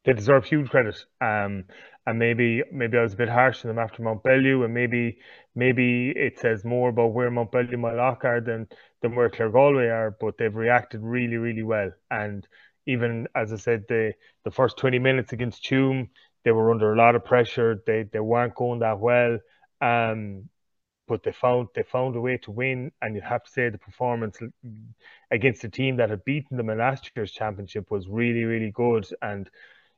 they 0.04 0.12
deserve 0.12 0.44
huge 0.44 0.70
credit. 0.70 1.04
Um, 1.20 1.64
and 2.07 2.18
maybe 2.18 2.62
maybe 2.72 2.96
I 2.96 3.02
was 3.02 3.12
a 3.14 3.18
bit 3.18 3.28
harsh 3.28 3.64
on 3.64 3.68
them 3.68 3.78
after 3.78 4.02
Mount 4.02 4.22
Bellew, 4.22 4.64
and 4.64 4.72
maybe 4.72 5.18
maybe 5.54 6.11
it 6.16 6.38
says 6.38 6.64
more 6.64 6.88
about 6.88 7.12
where 7.12 7.26
and 7.26 7.37
Moylough 7.37 8.24
are 8.24 8.40
than 8.40 8.66
than 9.02 9.14
where 9.14 9.28
Claregalway 9.28 9.90
are. 9.92 10.16
But 10.18 10.38
they've 10.38 10.54
reacted 10.54 11.02
really 11.02 11.37
really 11.37 11.62
well. 11.62 11.90
And 12.11 12.46
even 12.87 13.26
as 13.35 13.52
I 13.52 13.57
said, 13.57 13.85
the 13.88 14.14
the 14.44 14.50
first 14.50 14.78
twenty 14.78 14.98
minutes 14.98 15.35
against 15.35 15.64
Tuam, 15.64 16.09
they 16.49 16.53
were 16.53 16.71
under 16.71 16.95
a 16.95 16.97
lot 16.97 17.15
of 17.15 17.27
pressure. 17.27 17.83
They 17.87 18.05
they 18.05 18.21
weren't 18.21 18.55
going 18.55 18.79
that 18.79 18.99
well. 18.99 19.39
Um, 19.83 20.49
but 21.07 21.23
they 21.23 21.33
found 21.33 21.69
they 21.75 21.83
found 21.83 22.17
a 22.17 22.23
way 22.23 22.39
to 22.39 22.51
win, 22.51 22.91
and 23.03 23.15
you 23.15 23.21
have 23.21 23.45
to 23.45 23.51
say 23.51 23.69
the 23.69 23.77
performance 23.77 24.39
against 25.31 25.63
a 25.65 25.69
team 25.69 25.97
that 25.99 26.09
had 26.09 26.25
beaten 26.25 26.57
them 26.57 26.71
in 26.71 26.79
last 26.79 27.11
year's 27.15 27.33
championship 27.33 27.91
was 27.91 28.09
really 28.09 28.45
really 28.45 28.71
good. 28.71 29.07
And 29.21 29.51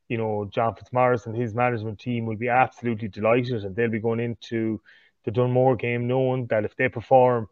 you 0.08 0.18
know, 0.18 0.50
John 0.52 0.74
Fitzmaurice 0.74 1.26
and 1.26 1.36
his 1.36 1.54
management 1.54 2.00
team 2.00 2.26
will 2.26 2.36
be 2.36 2.48
absolutely 2.48 3.06
delighted, 3.06 3.62
and 3.64 3.76
they'll 3.76 3.88
be 3.88 4.00
going 4.00 4.18
into 4.18 4.80
the 5.24 5.30
Dunmore 5.30 5.76
game 5.76 6.08
knowing 6.08 6.46
that 6.48 6.64
if 6.64 6.74
they 6.74 6.88
perform 6.88 7.48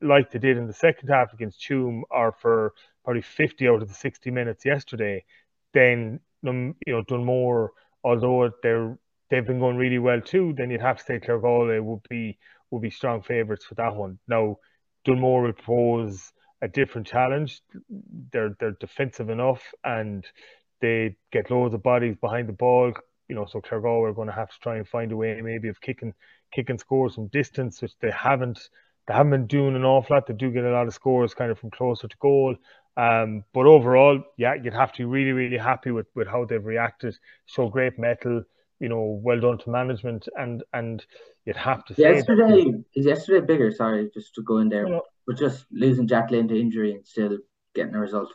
like 0.00 0.32
they 0.32 0.40
did 0.40 0.56
in 0.56 0.66
the 0.66 0.72
second 0.72 1.08
half 1.08 1.32
against 1.32 1.60
Tuam, 1.60 2.02
or 2.10 2.32
for 2.32 2.74
probably 3.04 3.22
50 3.22 3.68
out 3.68 3.82
of 3.82 3.88
the 3.88 3.94
60 3.94 4.32
minutes 4.32 4.64
yesterday, 4.64 5.24
then 5.72 6.18
um, 6.48 6.74
you 6.84 6.92
know 6.92 7.02
Dunmore, 7.02 7.72
although 8.04 8.50
they're 8.62 8.98
they've 9.30 9.46
been 9.46 9.58
going 9.58 9.76
really 9.76 9.98
well 9.98 10.20
too, 10.20 10.54
then 10.56 10.70
you'd 10.70 10.80
have 10.80 10.98
to 10.98 11.04
say 11.04 11.18
Galway 11.18 11.78
would 11.78 12.02
be 12.08 12.38
would 12.70 12.82
be 12.82 12.90
strong 12.90 13.22
favourites 13.22 13.64
for 13.64 13.74
that 13.76 13.94
one. 13.94 14.18
Now, 14.28 14.58
Dunmore 15.04 15.42
will 15.42 15.52
pose 15.52 16.32
a 16.62 16.68
different 16.68 17.06
challenge. 17.06 17.60
They're 18.32 18.56
they're 18.60 18.76
defensive 18.80 19.30
enough 19.30 19.62
and 19.84 20.24
they 20.80 21.16
get 21.32 21.50
loads 21.50 21.74
of 21.74 21.82
bodies 21.82 22.16
behind 22.20 22.48
the 22.48 22.52
ball. 22.52 22.92
You 23.28 23.34
know, 23.34 23.46
so 23.46 23.60
Galway 23.60 24.10
are 24.10 24.14
going 24.14 24.28
to 24.28 24.34
have 24.34 24.50
to 24.50 24.60
try 24.60 24.76
and 24.76 24.86
find 24.86 25.10
a 25.12 25.16
way 25.16 25.40
maybe 25.40 25.68
of 25.68 25.80
kicking 25.80 26.12
kicking 26.52 26.78
scores 26.78 27.14
from 27.14 27.28
distance, 27.28 27.80
which 27.82 27.94
they 28.00 28.10
haven't 28.10 28.68
they 29.06 29.14
haven't 29.14 29.30
been 29.30 29.46
doing 29.46 29.76
an 29.76 29.84
awful 29.84 30.16
lot. 30.16 30.26
They 30.26 30.34
do 30.34 30.50
get 30.50 30.64
a 30.64 30.70
lot 30.70 30.86
of 30.86 30.94
scores 30.94 31.34
kind 31.34 31.50
of 31.50 31.58
from 31.58 31.70
closer 31.70 32.08
to 32.08 32.16
goal. 32.20 32.56
Um, 32.96 33.44
but 33.52 33.66
overall, 33.66 34.22
yeah, 34.36 34.54
you'd 34.54 34.72
have 34.74 34.92
to 34.92 34.98
be 34.98 35.04
really, 35.04 35.32
really 35.32 35.58
happy 35.58 35.90
with, 35.90 36.06
with 36.14 36.28
how 36.28 36.44
they've 36.44 36.64
reacted. 36.64 37.16
So 37.46 37.68
great 37.68 37.98
metal, 37.98 38.44
you 38.80 38.88
know, 38.88 39.20
well 39.22 39.40
done 39.40 39.58
to 39.58 39.70
management, 39.70 40.28
and 40.36 40.62
and 40.72 41.04
you'd 41.44 41.56
have 41.56 41.84
to 41.86 41.94
say 41.94 42.14
Yesterday 42.14 42.72
is 42.94 43.06
yesterday 43.06 43.44
bigger, 43.44 43.70
sorry, 43.72 44.10
just 44.14 44.34
to 44.36 44.42
go 44.42 44.58
in 44.58 44.68
there, 44.68 44.86
but 45.26 45.38
just 45.38 45.66
losing 45.72 46.06
Jack 46.06 46.30
Lynn 46.30 46.48
to 46.48 46.58
injury 46.58 46.92
and 46.92 47.06
still 47.06 47.38
getting 47.74 47.94
a 47.94 48.00
result. 48.00 48.32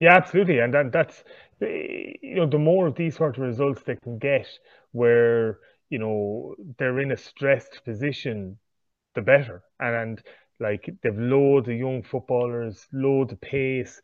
Yeah, 0.00 0.16
absolutely, 0.16 0.60
and 0.60 0.72
that, 0.72 0.92
that's 0.92 1.24
the- 1.58 2.16
you 2.22 2.36
know 2.36 2.46
the 2.46 2.58
more 2.58 2.86
of 2.86 2.94
these 2.94 3.16
sort 3.16 3.36
of 3.36 3.42
results 3.44 3.82
they 3.82 3.96
can 3.96 4.18
get, 4.18 4.46
where 4.92 5.58
you 5.88 5.98
know 5.98 6.54
they're 6.78 7.00
in 7.00 7.12
a 7.12 7.16
stressed 7.16 7.84
position, 7.84 8.58
the 9.14 9.22
better. 9.22 9.62
And, 9.78 9.94
and 9.96 10.22
like 10.60 10.88
they've 11.02 11.18
loads 11.18 11.68
of 11.68 11.74
young 11.76 12.02
footballers, 12.02 12.86
loads 12.92 13.32
of 13.32 13.40
pace. 13.40 14.00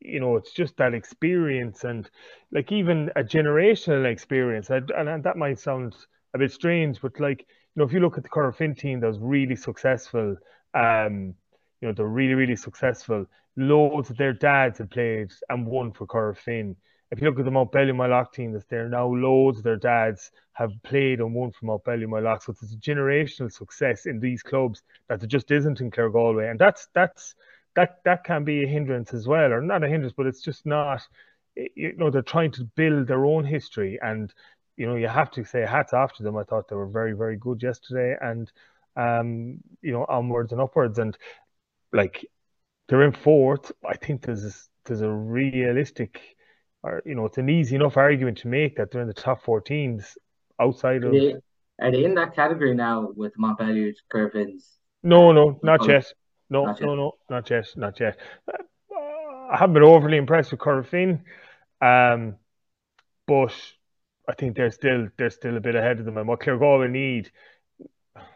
You 0.00 0.20
know, 0.20 0.36
it's 0.36 0.52
just 0.52 0.76
that 0.78 0.94
experience 0.94 1.84
and 1.84 2.10
like 2.50 2.72
even 2.72 3.10
a 3.16 3.22
generational 3.22 4.10
experience. 4.10 4.70
And, 4.70 4.90
and 4.90 5.22
that 5.24 5.36
might 5.36 5.58
sound 5.58 5.94
a 6.34 6.38
bit 6.38 6.52
strange, 6.52 7.00
but 7.00 7.18
like 7.20 7.40
you 7.40 7.80
know, 7.80 7.84
if 7.84 7.92
you 7.92 8.00
look 8.00 8.18
at 8.18 8.24
the 8.24 8.28
Corofin 8.28 8.76
team 8.76 9.00
that 9.00 9.06
was 9.06 9.18
really 9.18 9.56
successful, 9.56 10.36
um, 10.74 11.34
you 11.80 11.88
know, 11.88 11.92
they're 11.94 12.06
really 12.06 12.34
really 12.34 12.56
successful. 12.56 13.26
Loads 13.56 14.10
of 14.10 14.16
their 14.16 14.32
dads 14.32 14.78
had 14.78 14.90
played 14.90 15.32
and 15.48 15.66
won 15.66 15.92
for 15.92 16.06
Corofin. 16.06 16.76
If 17.12 17.20
you 17.20 17.28
look 17.28 17.38
at 17.38 17.44
the 17.44 17.50
Mountbellew 17.50 17.94
Moylough 17.94 18.32
team 18.32 18.52
that's 18.52 18.64
there 18.64 18.88
now, 18.88 19.06
loads 19.06 19.58
of 19.58 19.64
their 19.64 19.76
dads 19.76 20.30
have 20.54 20.72
played 20.82 21.20
and 21.20 21.34
won 21.34 21.52
for 21.52 21.66
Mountbellew 21.66 22.06
Moylough. 22.06 22.42
So 22.42 22.52
it's 22.52 22.72
a 22.72 22.76
generational 22.76 23.52
success 23.52 24.06
in 24.06 24.18
these 24.18 24.42
clubs 24.42 24.82
that 25.08 25.20
there 25.20 25.28
just 25.28 25.50
isn't 25.50 25.82
in 25.82 25.90
Claregalway. 25.90 26.50
And 26.50 26.58
that's 26.58 26.88
that's 26.94 27.34
that 27.74 27.98
that 28.06 28.24
can 28.24 28.44
be 28.44 28.64
a 28.64 28.66
hindrance 28.66 29.12
as 29.12 29.28
well, 29.28 29.52
or 29.52 29.60
not 29.60 29.84
a 29.84 29.88
hindrance, 29.88 30.14
but 30.16 30.26
it's 30.26 30.40
just 30.40 30.64
not 30.64 31.06
you 31.54 31.94
know, 31.98 32.10
they're 32.10 32.22
trying 32.22 32.50
to 32.52 32.64
build 32.64 33.06
their 33.06 33.26
own 33.26 33.44
history 33.44 33.98
and 34.02 34.32
you 34.78 34.86
know, 34.86 34.94
you 34.94 35.06
have 35.06 35.30
to 35.32 35.44
say 35.44 35.60
hats 35.66 35.92
off 35.92 36.14
to 36.14 36.22
them. 36.22 36.36
I 36.36 36.44
thought 36.44 36.66
they 36.66 36.76
were 36.76 36.86
very, 36.86 37.12
very 37.12 37.36
good 37.36 37.62
yesterday 37.62 38.16
and 38.22 38.50
um, 38.96 39.58
you 39.82 39.92
know, 39.92 40.06
onwards 40.08 40.52
and 40.52 40.62
upwards. 40.62 40.98
And 40.98 41.16
like 41.92 42.24
they're 42.88 43.02
in 43.02 43.12
fourth. 43.12 43.70
I 43.86 43.96
think 43.96 44.22
there's 44.22 44.70
there's 44.84 45.02
a 45.02 45.10
realistic 45.10 46.36
or 46.82 47.02
you 47.04 47.14
know, 47.14 47.26
it's 47.26 47.38
an 47.38 47.48
easy 47.48 47.76
enough 47.76 47.96
argument 47.96 48.38
to 48.38 48.48
make 48.48 48.76
that 48.76 48.90
they're 48.90 49.02
in 49.02 49.08
the 49.08 49.14
top 49.14 49.42
four 49.44 49.60
teams 49.60 50.16
outside 50.60 51.04
of. 51.04 51.12
Are 51.12 51.18
they, 51.18 51.34
are 51.80 51.90
they 51.90 52.04
in 52.04 52.14
that 52.14 52.34
category 52.34 52.74
now 52.74 53.12
with 53.14 53.32
Mountbellew, 53.36 53.92
Corofins? 54.12 54.76
No, 55.02 55.32
no, 55.32 55.58
not 55.62 55.86
yet. 55.86 56.12
No, 56.50 56.66
not 56.66 56.80
yet. 56.80 56.86
no, 56.86 56.94
no, 56.94 57.12
not 57.30 57.50
yet, 57.50 57.66
not 57.76 58.00
yet. 58.00 58.18
I 58.90 59.56
haven't 59.56 59.74
been 59.74 59.82
overly 59.82 60.16
impressed 60.16 60.50
with 60.50 60.60
Corofin, 60.60 61.22
um, 61.80 62.36
but 63.26 63.54
I 64.28 64.34
think 64.34 64.56
they're 64.56 64.70
still 64.70 65.08
they're 65.16 65.30
still 65.30 65.56
a 65.56 65.60
bit 65.60 65.74
ahead 65.74 65.98
of 65.98 66.04
them. 66.04 66.16
And 66.16 66.28
what 66.28 66.40
Claregalway 66.40 66.90
need, 66.90 67.30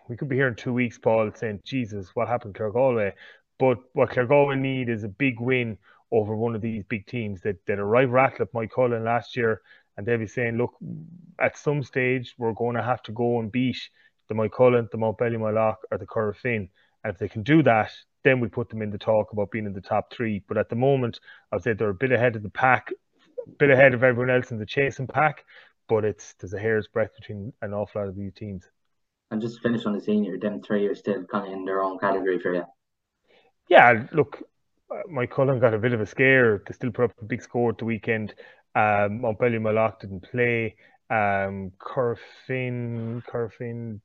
we 0.09 0.17
could 0.17 0.29
be 0.29 0.37
here 0.37 0.49
in 0.49 0.55
two 0.55 0.73
weeks, 0.73 0.99
Paul, 0.99 1.31
saying, 1.35 1.61
"Jesus, 1.65 2.11
what 2.15 2.29
happened, 2.29 2.55
Claregalway?" 2.55 3.13
But 3.59 3.79
what 3.95 4.11
Claregalway 4.11 4.59
need 4.59 4.89
is 4.89 5.05
a 5.05 5.09
big 5.09 5.41
win 5.41 5.79
over 6.13 6.37
one 6.37 6.55
of 6.55 6.61
these 6.61 6.85
big 6.89 7.07
teams 7.07 7.41
that, 7.43 7.65
that 7.67 7.79
arrived 7.79 8.13
rattle 8.13 8.43
at 8.43 8.53
Moycullen 8.53 9.05
last 9.05 9.37
year, 9.37 9.63
and 9.97 10.07
they'll 10.07 10.19
be 10.19 10.27
saying, 10.27 10.57
look, 10.57 10.75
at 11.41 11.57
some 11.57 11.83
stage 11.83 12.35
we're 12.39 12.53
going 12.53 12.77
to 12.77 12.83
have 12.83 13.03
to 13.05 13.13
go 13.13 13.41
and 13.41 13.51
beat 13.51 13.79
the 14.29 14.35
Moycullen, 14.35 14.91
the 14.91 14.99
Mountbellew 14.99 15.39
Moylough, 15.39 15.77
or 15.91 15.99
the 15.99 16.07
Corofin. 16.07 16.69
And 17.05 17.13
if 17.13 17.19
they 17.19 17.29
can 17.29 17.43
do 17.43 17.63
that, 17.63 17.93
then 18.25 18.41
we 18.41 18.49
put 18.49 18.69
them 18.69 18.83
in 18.83 18.91
the 18.91 18.99
talk 18.99 19.33
about 19.33 19.51
being 19.51 19.67
in 19.67 19.73
the 19.73 19.81
top 19.81 20.13
three. 20.13 20.43
But 20.49 20.59
at 20.59 20.69
the 20.69 20.77
moment, 20.77 21.21
I'd 21.53 21.63
say 21.63 21.73
they're 21.73 21.91
a 21.91 21.95
bit 21.95 22.13
ahead 22.13 22.37
of 22.37 22.43
the 22.43 22.51
pack, 22.51 22.91
a 23.47 23.51
bit 23.51 23.71
ahead 23.71 23.95
of 23.95 24.03
everyone 24.03 24.35
else 24.35 24.51
in 24.51 24.59
the 24.59 24.67
chasing 24.67 25.07
pack. 25.07 25.45
But 25.89 26.05
it's 26.05 26.35
there's 26.35 26.53
a 26.53 26.59
hair's 26.59 26.89
breadth 26.89 27.15
between 27.15 27.53
an 27.63 27.73
awful 27.73 28.01
lot 28.01 28.09
of 28.09 28.17
these 28.17 28.35
teams. 28.35 28.65
And 29.31 29.41
just 29.41 29.61
finish 29.61 29.87
on 29.87 29.93
the 29.93 30.01
senior, 30.01 30.39
them 30.39 30.61
three 30.63 30.87
are 30.87 30.95
still 30.95 31.25
kind 31.25 31.47
of 31.47 31.53
in 31.53 31.65
their 31.65 31.83
own 31.83 31.99
category 31.99 32.39
for 32.41 32.55
you. 32.55 32.65
Yeah, 33.69 34.07
look, 34.13 34.43
Moycullen 35.11 35.61
got 35.61 35.75
a 35.75 35.79
bit 35.79 35.93
of 35.93 36.01
a 36.01 36.07
scare. 36.07 36.63
They 36.67 36.73
still 36.75 36.91
put 36.91 37.07
up 37.07 37.13
a 37.21 37.25
big 37.25 37.43
score 37.43 37.71
at 37.71 37.79
the 37.79 37.85
weekend. 37.85 38.35
Um, 38.75 39.21
Mountbellew 39.23 39.61
Moylough 39.61 39.99
didn't 40.01 40.23
play. 40.31 40.77
Um, 41.09 41.71
Corofin 41.79 43.23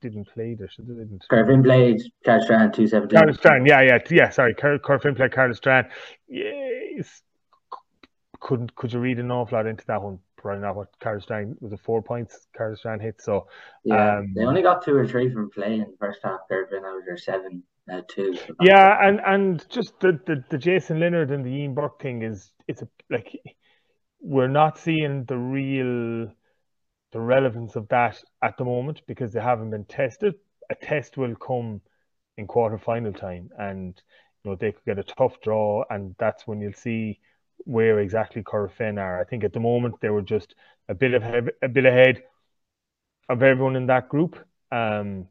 didn't 0.02 0.28
play. 0.34 0.54
They 0.54 0.68
didn't. 0.78 1.26
Corofin 1.32 1.64
played 1.64 2.02
Caherlistrane 2.26 2.72
two 2.74 2.88
seventeen. 2.88 3.20
Caherlistrane, 3.20 3.68
yeah, 3.68 3.82
yeah, 3.82 3.98
yeah. 4.12 4.30
Sorry, 4.30 4.54
Corofin 4.54 5.16
played 5.16 5.32
Caherlistrane. 5.32 5.90
Yes, 6.28 7.24
couldn't 8.40 8.76
could 8.76 8.94
you 8.94 9.00
read 9.00 9.18
an 9.20 9.32
awful 9.32 9.58
lot 9.58 9.66
into 9.66 9.86
that 9.88 10.02
one? 10.02 10.20
Probably 10.38 10.62
not. 10.62 10.76
What 10.76 10.90
Caherlistrane 11.00 11.60
was 11.60 11.74
a 11.74 11.78
four 11.78 12.04
points. 12.04 12.48
Caherlistrane 12.58 13.02
hit. 13.02 13.20
So 13.20 13.48
yeah, 13.84 14.20
um, 14.20 14.34
they 14.36 14.46
only 14.46 14.62
got 14.62 14.86
two 14.86 14.96
or 14.96 15.08
three 15.08 15.34
from 15.34 15.50
playing 15.50 15.80
the 15.80 15.98
first 16.00 16.20
half. 16.24 16.42
Corofin 16.52 16.86
out 16.86 17.00
of 17.00 17.06
their 17.06 17.18
seven 17.18 17.64
uh, 17.90 18.02
too. 18.08 18.38
Yeah, 18.62 18.98
and 19.02 19.20
and 19.26 19.70
just 19.70 20.00
the, 20.00 20.20
the 20.26 20.44
the 20.50 20.58
Jason 20.58 21.00
Leonard 21.00 21.32
and 21.32 21.46
the 21.46 21.50
Ian 21.50 21.74
Burke 21.74 22.02
thing 22.02 22.22
is 22.22 22.52
it's 22.68 22.82
a 22.82 22.88
like 23.10 23.32
we're 24.20 24.48
not 24.48 24.78
seeing 24.78 25.26
the 25.26 25.38
real 25.38 26.32
the 27.12 27.20
relevance 27.20 27.76
of 27.76 27.88
that 27.90 28.22
at 28.42 28.58
the 28.58 28.66
moment 28.66 29.02
because 29.08 29.34
they 29.34 29.42
haven't 29.42 29.72
been 29.72 29.86
tested. 29.86 30.36
A 30.70 30.76
test 30.76 31.18
will 31.18 31.36
come 31.36 31.82
in 32.38 32.48
quarter 32.48 32.78
final 32.78 33.14
time, 33.14 33.50
and 33.58 34.02
you 34.44 34.52
know 34.52 34.56
they 34.56 34.72
could 34.72 34.86
get 34.86 35.00
a 35.00 35.04
tough 35.04 35.42
draw, 35.42 35.84
and 35.90 36.16
that's 36.20 36.48
when 36.48 36.62
you'll 36.62 36.74
see 36.74 37.20
where 37.66 38.00
exactly 38.00 38.44
Corofin 38.44 39.00
are. 39.00 39.20
I 39.20 39.24
think 39.24 39.44
at 39.44 39.54
the 39.54 39.60
moment 39.60 39.96
they 40.02 40.10
were 40.10 40.22
just 40.22 40.56
a 40.88 40.94
bit 40.94 41.14
of 41.14 41.24
a 41.62 41.68
bit 41.68 41.86
ahead 41.86 42.24
of 43.28 43.44
everyone 43.44 43.76
in 43.76 43.88
that 43.88 44.10
group. 44.10 44.38
Um, 44.72 45.28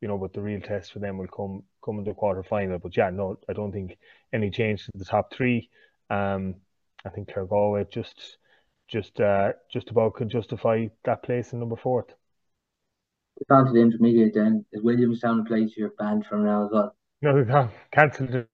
you 0.00 0.08
know, 0.08 0.18
but 0.18 0.34
the 0.34 0.42
real 0.42 0.60
test 0.60 0.92
for 0.92 0.98
them 0.98 1.16
will 1.16 1.28
come 1.28 1.62
come 1.84 1.98
in 1.98 2.04
the 2.04 2.14
quarter 2.14 2.42
final. 2.42 2.78
But 2.78 2.96
yeah, 2.96 3.10
no, 3.10 3.38
I 3.48 3.52
don't 3.52 3.72
think 3.72 3.98
any 4.32 4.50
change 4.50 4.86
to 4.86 4.92
the 4.94 5.04
top 5.04 5.32
three. 5.32 5.68
Um, 6.10 6.56
I 7.04 7.10
think 7.10 7.32
Clare 7.32 7.84
just 7.90 8.38
just 8.88 9.20
uh, 9.20 9.52
just 9.72 9.90
about 9.90 10.14
could 10.14 10.30
justify 10.30 10.86
that 11.04 11.22
place 11.22 11.52
in 11.52 11.60
number 11.60 11.76
fourth. 11.76 12.12
On 13.50 13.66
to 13.66 13.72
the 13.72 13.80
intermediate 13.80 14.34
then. 14.34 14.64
Is 14.72 14.82
Williamstown 14.82 15.40
a 15.40 15.44
place 15.44 15.72
you're 15.76 15.92
banned 15.98 16.26
from 16.26 16.44
now 16.44 16.66
as 16.66 16.70
well? 16.72 16.96
No, 17.20 17.42
they 17.42 17.50
can't 17.50 17.70
cancelled 17.90 18.46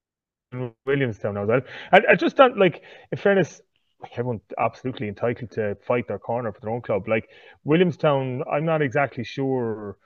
Williamstown 0.86 1.34
now 1.34 1.42
as 1.42 1.48
well. 1.48 1.60
I, 1.92 2.00
I 2.10 2.14
just 2.14 2.36
don't 2.36 2.58
like 2.58 2.82
in 3.12 3.18
fairness, 3.18 3.60
like 4.00 4.12
everyone's 4.12 4.42
absolutely 4.58 5.08
entitled 5.08 5.50
to 5.52 5.76
fight 5.86 6.08
their 6.08 6.18
corner 6.18 6.52
for 6.52 6.60
their 6.60 6.70
own 6.70 6.80
club. 6.80 7.08
Like 7.08 7.28
Williamstown, 7.64 8.42
I'm 8.50 8.64
not 8.64 8.82
exactly 8.82 9.24
sure 9.24 9.98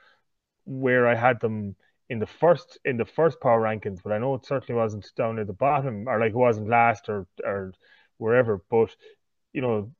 where 0.65 1.07
I 1.07 1.15
had 1.15 1.39
them 1.39 1.75
in 2.09 2.19
the 2.19 2.27
first 2.27 2.77
in 2.85 2.97
the 2.97 3.05
first 3.05 3.39
power 3.41 3.61
rankings, 3.61 3.99
but 4.03 4.11
I 4.11 4.17
know 4.17 4.35
it 4.35 4.45
certainly 4.45 4.79
wasn't 4.79 5.09
down 5.15 5.39
at 5.39 5.47
the 5.47 5.53
bottom 5.53 6.07
or 6.07 6.19
like 6.19 6.31
it 6.31 6.35
wasn't 6.35 6.69
last 6.69 7.09
or 7.09 7.27
or 7.43 7.73
wherever. 8.17 8.61
But 8.69 8.95
you 9.53 9.61
know, 9.61 9.91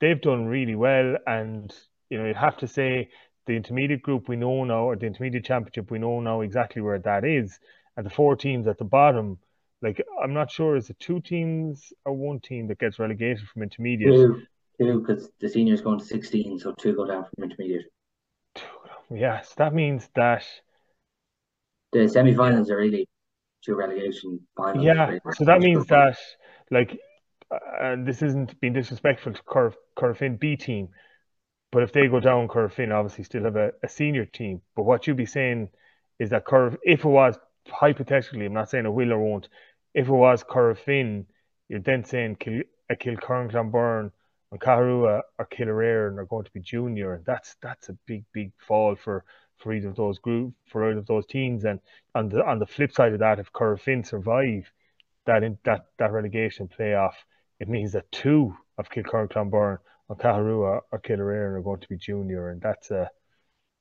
they've 0.00 0.20
done 0.20 0.46
really 0.46 0.74
well, 0.74 1.16
and 1.26 1.74
you 2.10 2.18
know, 2.18 2.26
you'd 2.26 2.36
have 2.36 2.58
to 2.58 2.68
say 2.68 3.10
the 3.46 3.54
intermediate 3.54 4.02
group 4.02 4.28
we 4.28 4.36
know 4.36 4.64
now, 4.64 4.84
or 4.84 4.96
the 4.96 5.06
intermediate 5.06 5.44
championship 5.44 5.90
we 5.90 5.98
know 5.98 6.20
now 6.20 6.40
exactly 6.42 6.82
where 6.82 6.98
that 6.98 7.24
is, 7.24 7.58
and 7.96 8.04
the 8.04 8.10
four 8.10 8.36
teams 8.36 8.66
at 8.66 8.78
the 8.78 8.84
bottom. 8.84 9.38
Like 9.80 10.02
I'm 10.22 10.32
not 10.32 10.50
sure 10.50 10.76
is 10.76 10.88
it 10.90 10.98
two 10.98 11.20
teams 11.20 11.92
or 12.04 12.14
one 12.14 12.40
team 12.40 12.68
that 12.68 12.78
gets 12.78 12.98
relegated 12.98 13.46
from 13.48 13.62
intermediate. 13.62 14.14
Two, 14.14 14.42
two, 14.80 15.00
because 15.00 15.30
the 15.40 15.48
seniors 15.48 15.82
going 15.82 15.98
to 15.98 16.04
16, 16.04 16.58
so 16.58 16.72
two 16.72 16.94
go 16.94 17.06
down 17.06 17.24
from 17.24 17.44
intermediate. 17.44 17.84
Yes, 19.10 19.52
that 19.58 19.74
means 19.74 20.08
that 20.14 20.44
the 21.94 22.08
semi-finals 22.08 22.70
are 22.70 22.76
really 22.76 23.08
two 23.64 23.74
relegation 23.74 24.40
finals. 24.56 24.84
Yeah, 24.84 25.18
so 25.32 25.44
that 25.44 25.60
means 25.60 25.86
that 25.86 26.18
like, 26.70 26.98
uh, 27.50 27.58
and 27.80 28.06
this 28.06 28.20
isn't 28.20 28.60
being 28.60 28.74
disrespectful 28.74 29.32
to 29.32 29.42
Cur- 29.44 29.74
Corofin 29.96 30.38
B 30.38 30.56
team, 30.56 30.88
but 31.72 31.82
if 31.82 31.92
they 31.92 32.08
go 32.08 32.20
down, 32.20 32.48
Corofin 32.48 32.92
obviously 32.92 33.24
still 33.24 33.44
have 33.44 33.56
a, 33.56 33.72
a 33.82 33.88
senior 33.88 34.26
team. 34.26 34.60
But 34.76 34.82
what 34.82 35.06
you'd 35.06 35.16
be 35.16 35.26
saying 35.26 35.70
is 36.18 36.30
that 36.30 36.44
Corf, 36.44 36.76
if 36.82 37.04
it 37.04 37.08
was 37.08 37.38
hypothetically, 37.68 38.46
I'm 38.46 38.52
not 38.52 38.68
saying 38.68 38.84
it 38.84 38.90
will 38.90 39.12
or 39.12 39.18
won't, 39.18 39.48
if 39.94 40.08
it 40.08 40.12
was 40.12 40.44
Corofin, 40.44 41.24
you're 41.68 41.80
then 41.80 42.04
saying 42.04 42.36
Kil- 42.36 42.62
a 42.90 42.96
Kilkerrin 42.96 43.50
Clonberne 43.50 44.10
and 44.52 44.60
Caherua 44.60 45.22
or 45.38 45.46
Killererin 45.46 46.18
are 46.18 46.26
going 46.26 46.44
to 46.44 46.52
be 46.52 46.60
junior, 46.60 47.14
and 47.14 47.24
that's 47.24 47.56
that's 47.62 47.88
a 47.88 47.96
big 48.06 48.24
big 48.32 48.52
fall 48.66 48.94
for 48.96 49.24
for 49.58 49.72
either 49.72 49.88
of 49.88 49.96
those 49.96 50.18
group 50.18 50.54
for 50.68 50.90
either 50.90 51.00
of 51.00 51.06
those 51.06 51.26
teams. 51.26 51.64
And 51.64 51.80
on 52.14 52.28
the 52.28 52.44
on 52.44 52.58
the 52.58 52.66
flip 52.66 52.92
side 52.92 53.12
of 53.12 53.20
that, 53.20 53.38
if 53.38 53.52
Corofin 53.52 54.06
survive 54.06 54.70
that 55.26 55.42
in, 55.42 55.58
that 55.64 55.86
that 55.98 56.12
relegation 56.12 56.68
playoff, 56.68 57.14
it 57.60 57.68
means 57.68 57.92
that 57.92 58.10
two 58.12 58.54
of 58.78 58.90
Kilkerrin 58.90 59.30
Clonberne 59.30 59.78
and 60.08 60.18
Caherua 60.18 60.80
or 60.92 61.00
Killererin 61.00 61.58
are 61.58 61.62
going 61.62 61.80
to 61.80 61.88
be 61.88 61.96
junior, 61.96 62.50
and 62.50 62.60
that's 62.60 62.90
a 62.90 63.10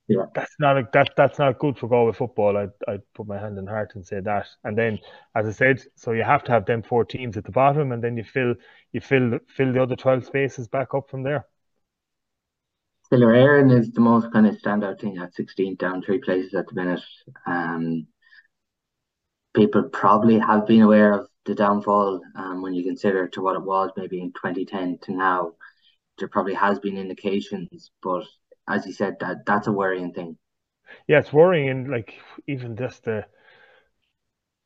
yeah. 0.08 0.26
That's 0.36 0.56
not 0.60 0.78
a, 0.78 0.88
that 0.94 1.12
that's 1.16 1.40
not 1.40 1.60
good 1.60 1.78
for 1.78 1.88
Galway 1.88 2.12
football. 2.14 2.58
I 2.58 2.68
I 2.92 2.98
put 3.16 3.28
my 3.28 3.40
hand 3.40 3.58
in 3.58 3.68
heart 3.68 3.94
and 3.96 4.06
say 4.06 4.20
that. 4.20 4.48
And 4.64 4.78
then, 4.78 5.00
as 5.34 5.48
I 5.48 5.52
said, 5.52 5.82
so 5.96 6.12
you 6.12 6.24
have 6.24 6.44
to 6.46 6.52
have 6.52 6.66
them 6.66 6.84
four 6.84 7.06
teams 7.06 7.38
at 7.38 7.46
the 7.46 7.52
bottom, 7.52 7.92
and 7.94 8.04
then 8.04 8.18
you 8.18 8.24
fill 8.24 8.56
you 8.92 9.00
fill 9.00 9.40
fill 9.48 9.72
the 9.74 9.82
other 9.82 9.96
twelve 9.96 10.26
spaces 10.26 10.68
back 10.68 10.94
up 10.94 11.10
from 11.10 11.24
there. 11.24 11.46
Aaron 13.22 13.70
is 13.70 13.92
the 13.92 14.02
most 14.02 14.32
kind 14.32 14.48
of 14.48 14.56
standout 14.56 15.00
thing 15.00 15.18
at 15.18 15.36
16 15.36 15.76
down 15.76 16.02
three 16.02 16.20
places 16.20 16.54
at 16.54 16.68
the 16.68 16.74
minute. 16.74 17.02
Um, 17.46 18.08
people 19.54 19.84
probably 19.84 20.40
have 20.40 20.66
been 20.66 20.82
aware 20.82 21.14
of 21.14 21.28
the 21.46 21.56
downfall 21.56 22.22
um, 22.36 22.62
when 22.62 22.74
you 22.74 22.84
consider 22.84 23.28
to 23.28 23.42
what 23.42 23.56
it 23.56 23.64
was 23.64 23.92
maybe 23.98 24.20
in 24.20 24.32
2010 24.34 25.00
to 25.04 25.14
now. 25.14 25.54
There 26.18 26.28
probably 26.28 26.54
has 26.54 26.80
been 26.80 26.98
indications, 26.98 27.92
but 28.02 28.24
as 28.68 28.86
you 28.86 28.94
said, 28.94 29.18
that 29.20 29.46
that's 29.46 29.68
a 29.68 29.72
worrying 29.72 30.14
thing. 30.14 30.38
Yeah, 31.08 31.20
it's 31.20 31.34
worrying, 31.34 31.70
and 31.70 31.90
like 31.90 32.14
even 32.48 32.78
just 32.78 33.04
the 33.04 33.26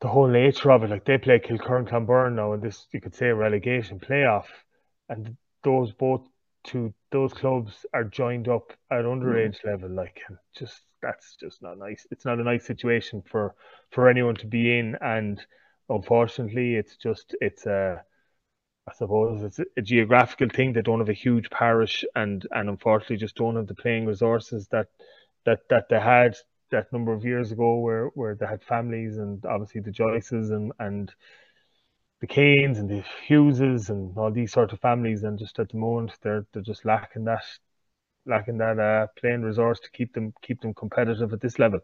the 0.02 0.08
whole 0.08 0.28
nature 0.28 0.72
of 0.72 0.84
it. 0.84 0.90
Like 0.90 1.06
they 1.06 1.18
play 1.18 1.40
Kilkerrin 1.40 1.90
Clonberne 1.90 2.36
now, 2.36 2.54
and 2.54 2.62
this 2.62 2.86
you 2.92 3.02
could 3.02 3.16
say 3.16 3.28
relegation 3.28 4.00
playoff, 4.00 4.46
and 5.10 5.38
those 5.64 5.94
both 5.94 6.28
two 6.68 6.94
those 7.12 7.34
clubs 7.34 7.86
are 7.94 8.04
joined 8.04 8.48
up 8.48 8.74
at 8.92 9.06
underage 9.06 9.62
mm. 9.62 9.66
level. 9.66 9.90
Like 9.90 10.22
just 10.56 10.82
that's 11.02 11.36
just 11.40 11.64
not 11.64 11.80
nice. 11.80 12.06
It's 12.12 12.26
not 12.26 12.40
a 12.40 12.44
nice 12.44 12.66
situation 12.66 13.24
for 13.26 13.56
for 13.92 14.10
anyone 14.10 14.36
to 14.36 14.48
be 14.48 14.78
in, 14.78 14.96
and 15.02 15.44
unfortunately, 15.90 16.76
it's 16.76 16.98
just 16.98 17.36
it's 17.42 17.66
a 17.66 18.04
I 18.88 18.94
suppose 18.94 19.44
it's 19.44 19.60
a 19.78 19.82
geographical 19.82 20.50
thing. 20.50 20.74
They 20.74 20.82
don't 20.82 21.00
have 21.00 21.10
a 21.10 21.14
huge 21.14 21.50
parish, 21.50 22.06
and 22.16 22.46
and 22.52 22.70
unfortunately 22.70 23.18
just 23.18 23.36
don't 23.36 23.56
have 23.56 23.68
the 23.68 23.76
playing 23.76 24.06
resources 24.06 24.68
that 24.68 24.88
that 25.46 25.60
that 25.70 25.90
they 25.90 26.00
had 26.00 26.36
that 26.70 26.92
number 26.92 27.14
of 27.14 27.24
years 27.24 27.52
ago, 27.52 27.80
where 27.80 28.08
where 28.16 28.36
they 28.36 28.46
had 28.46 28.64
families 28.64 29.18
and 29.18 29.46
obviously 29.46 29.82
the 29.82 29.92
Joyces 29.92 30.52
and 30.52 30.72
and 30.80 31.14
the 32.20 32.28
Canes 32.28 32.80
and 32.80 32.90
the 32.90 33.04
Hugheses 33.28 33.90
and 33.90 34.18
all 34.18 34.32
these 34.32 34.52
sort 34.52 34.74
of 34.74 34.80
families, 34.80 35.24
and 35.24 35.38
just 35.38 35.60
at 35.60 35.70
the 35.70 35.78
moment 35.78 36.14
they're 36.22 36.46
they're 36.54 36.64
just 36.64 36.86
lacking 36.86 37.26
that 37.26 37.44
lacking 38.26 38.58
that 38.58 38.80
uh, 38.80 39.08
playing 39.20 39.42
resource 39.44 39.80
to 39.80 39.92
keep 39.92 40.14
them 40.14 40.34
keep 40.42 40.62
them 40.62 40.74
competitive 40.74 41.34
at 41.34 41.42
this 41.42 41.60
level. 41.60 41.80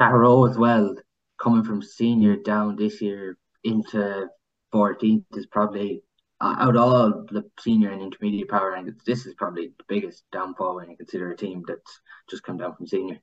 Carrow 0.00 0.44
as 0.46 0.58
well, 0.58 0.94
coming 1.42 1.64
from 1.64 1.82
senior 1.82 2.36
down 2.36 2.76
this 2.76 3.00
year 3.00 3.38
into 3.64 4.28
14th 4.72 5.24
is 5.32 5.46
probably 5.46 6.02
uh, 6.40 6.54
out 6.58 6.76
of 6.76 6.82
all 6.82 7.24
the 7.30 7.44
senior 7.60 7.90
and 7.90 8.02
intermediate 8.02 8.48
power 8.48 8.72
rankings, 8.72 9.02
this 9.04 9.26
is 9.26 9.34
probably 9.34 9.68
the 9.78 9.84
biggest 9.88 10.24
downfall 10.32 10.76
when 10.76 10.90
you 10.90 10.96
consider 10.96 11.30
a 11.30 11.36
team 11.36 11.62
that's 11.66 12.00
just 12.28 12.42
come 12.42 12.58
down 12.58 12.74
from 12.76 12.86
senior. 12.86 13.18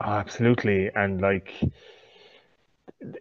Oh, 0.00 0.12
absolutely, 0.12 0.90
and 0.94 1.20
like 1.20 1.52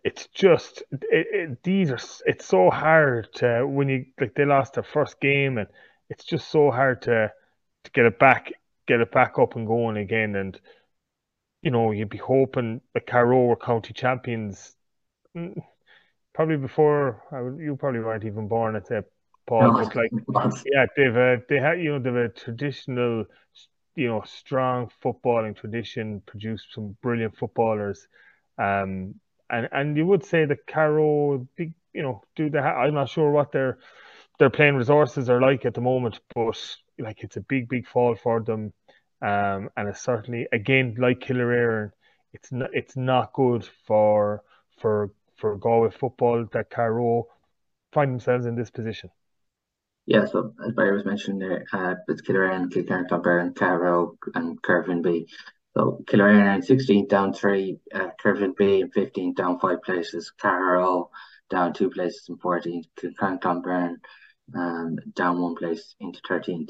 it's 0.03 0.27
just 0.27 0.83
it, 0.91 1.27
it, 1.31 1.63
these 1.63 1.91
are 1.91 1.99
it's 2.25 2.45
so 2.45 2.69
hard 2.69 3.31
to 3.33 3.65
when 3.67 3.89
you 3.89 4.05
like 4.19 4.33
they 4.35 4.45
lost 4.45 4.73
their 4.73 4.83
first 4.83 5.19
game 5.19 5.57
and 5.57 5.67
it's 6.09 6.23
just 6.23 6.49
so 6.49 6.71
hard 6.71 7.01
to 7.01 7.31
to 7.83 7.91
get 7.91 8.05
it 8.05 8.17
back 8.17 8.51
get 8.87 8.99
it 8.99 9.11
back 9.11 9.37
up 9.37 9.55
and 9.55 9.67
going 9.67 9.97
again 9.97 10.35
and 10.35 10.59
you 11.61 11.71
know 11.71 11.91
you'd 11.91 12.09
be 12.09 12.17
hoping 12.17 12.81
the 12.93 12.99
Carrow 12.99 13.45
were 13.45 13.55
county 13.55 13.93
champions 13.93 14.75
mm, 15.35 15.61
probably 16.33 16.57
before 16.57 17.21
you 17.59 17.75
probably 17.75 17.99
weren't 17.99 18.25
even 18.25 18.47
born 18.47 18.75
at 18.75 18.87
that 18.89 19.05
Paul. 19.47 19.71
No, 19.71 19.83
but 19.83 19.95
like, 19.95 20.11
yeah, 20.71 20.85
they've 20.95 21.15
a, 21.15 21.41
they 21.49 21.57
had 21.57 21.81
you 21.81 21.91
know 21.91 21.99
they've 21.99 22.13
a 22.13 22.29
traditional, 22.29 23.25
you 23.95 24.07
know, 24.07 24.23
strong 24.25 24.91
footballing 25.03 25.55
tradition. 25.55 26.21
Produced 26.25 26.67
some 26.73 26.95
brilliant 27.01 27.35
footballers, 27.35 28.07
um, 28.59 29.15
and 29.49 29.69
and 29.71 29.97
you 29.97 30.05
would 30.05 30.25
say 30.25 30.45
that 30.45 30.65
big, 31.55 31.73
you 31.93 32.01
know, 32.03 32.23
do 32.35 32.49
they? 32.49 32.59
I'm 32.59 32.93
not 32.93 33.09
sure 33.09 33.31
what 33.31 33.51
their 33.51 33.79
their 34.39 34.49
playing 34.49 34.75
resources 34.75 35.29
are 35.29 35.41
like 35.41 35.65
at 35.65 35.73
the 35.73 35.81
moment, 35.81 36.19
but 36.35 36.77
like 36.99 37.23
it's 37.23 37.37
a 37.37 37.41
big, 37.41 37.69
big 37.69 37.87
fall 37.87 38.15
for 38.15 38.41
them, 38.41 38.73
um, 39.21 39.69
and 39.77 39.89
it's 39.89 40.01
certainly 40.01 40.47
again 40.51 40.95
like 40.97 41.19
Killererin, 41.19 41.91
it's 42.33 42.51
not 42.51 42.69
it's 42.73 42.95
not 42.95 43.33
good 43.33 43.67
for 43.85 44.43
for 44.79 45.11
for 45.35 45.57
Galway 45.57 45.91
football 45.91 46.45
that 46.51 46.69
Carrow 46.69 47.27
find 47.93 48.11
themselves 48.11 48.45
in 48.45 48.55
this 48.55 48.69
position? 48.69 49.09
Yeah, 50.05 50.25
so 50.25 50.53
as 50.65 50.73
Barry 50.73 50.93
was 50.93 51.05
mentioning 51.05 51.39
there, 51.39 51.65
uh, 51.73 51.95
it's 52.07 52.21
Killererin, 52.21 52.69
Kilkerrin, 52.69 53.07
Clonberne, 53.09 53.55
Carrow, 53.55 54.17
and 54.35 54.61
Corofin 54.61 55.03
B. 55.03 55.27
So 55.77 56.03
Killererin 56.05 56.65
16th 56.67 57.07
down 57.07 57.33
three, 57.33 57.77
uh, 57.93 58.07
B 58.57 58.79
in 58.81 58.89
15th 58.89 59.35
down 59.35 59.59
five 59.59 59.83
places, 59.83 60.31
Carrow 60.31 61.11
down 61.51 61.73
two 61.73 61.91
places 61.91 62.25
in 62.29 62.37
14th, 62.37 62.85
Kilkerrin, 62.99 63.39
Clonberne 63.39 63.97
um, 64.55 64.97
down 65.13 65.39
one 65.39 65.53
place 65.53 65.93
into 65.99 66.19
13th. 66.27 66.69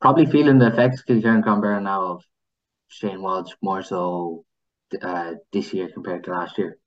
Probably 0.00 0.26
feeling 0.26 0.60
the 0.60 0.68
effects 0.68 1.02
Clonberne 1.02 1.82
now 1.82 2.02
of 2.12 2.24
Shane 2.86 3.20
Walsh 3.20 3.50
more 3.60 3.82
so 3.82 4.44
uh, 5.02 5.32
this 5.52 5.74
year 5.74 5.88
compared 5.92 6.22
to 6.24 6.30
last 6.30 6.56
year. 6.56 6.78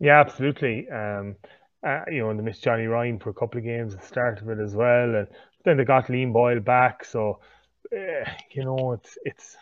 Yeah, 0.00 0.18
absolutely. 0.18 0.88
Um, 0.88 1.36
uh, 1.86 2.04
you 2.10 2.20
know, 2.20 2.30
and 2.30 2.38
they 2.38 2.42
missed 2.44 2.64
Johnny 2.64 2.86
Ryan 2.86 3.18
for 3.18 3.28
a 3.28 3.34
couple 3.34 3.58
of 3.58 3.64
games 3.64 3.92
at 3.92 4.00
the 4.00 4.06
start 4.06 4.40
of 4.40 4.48
it 4.48 4.60
as 4.60 4.74
well, 4.74 5.14
and 5.14 5.28
then 5.66 5.76
they 5.76 5.84
got 5.84 6.06
Liam 6.06 6.32
Boyle 6.32 6.60
back. 6.60 7.04
So, 7.04 7.40
uh, 7.92 8.30
you 8.50 8.64
know, 8.64 8.92
it's 8.92 9.18
it's 9.24 9.56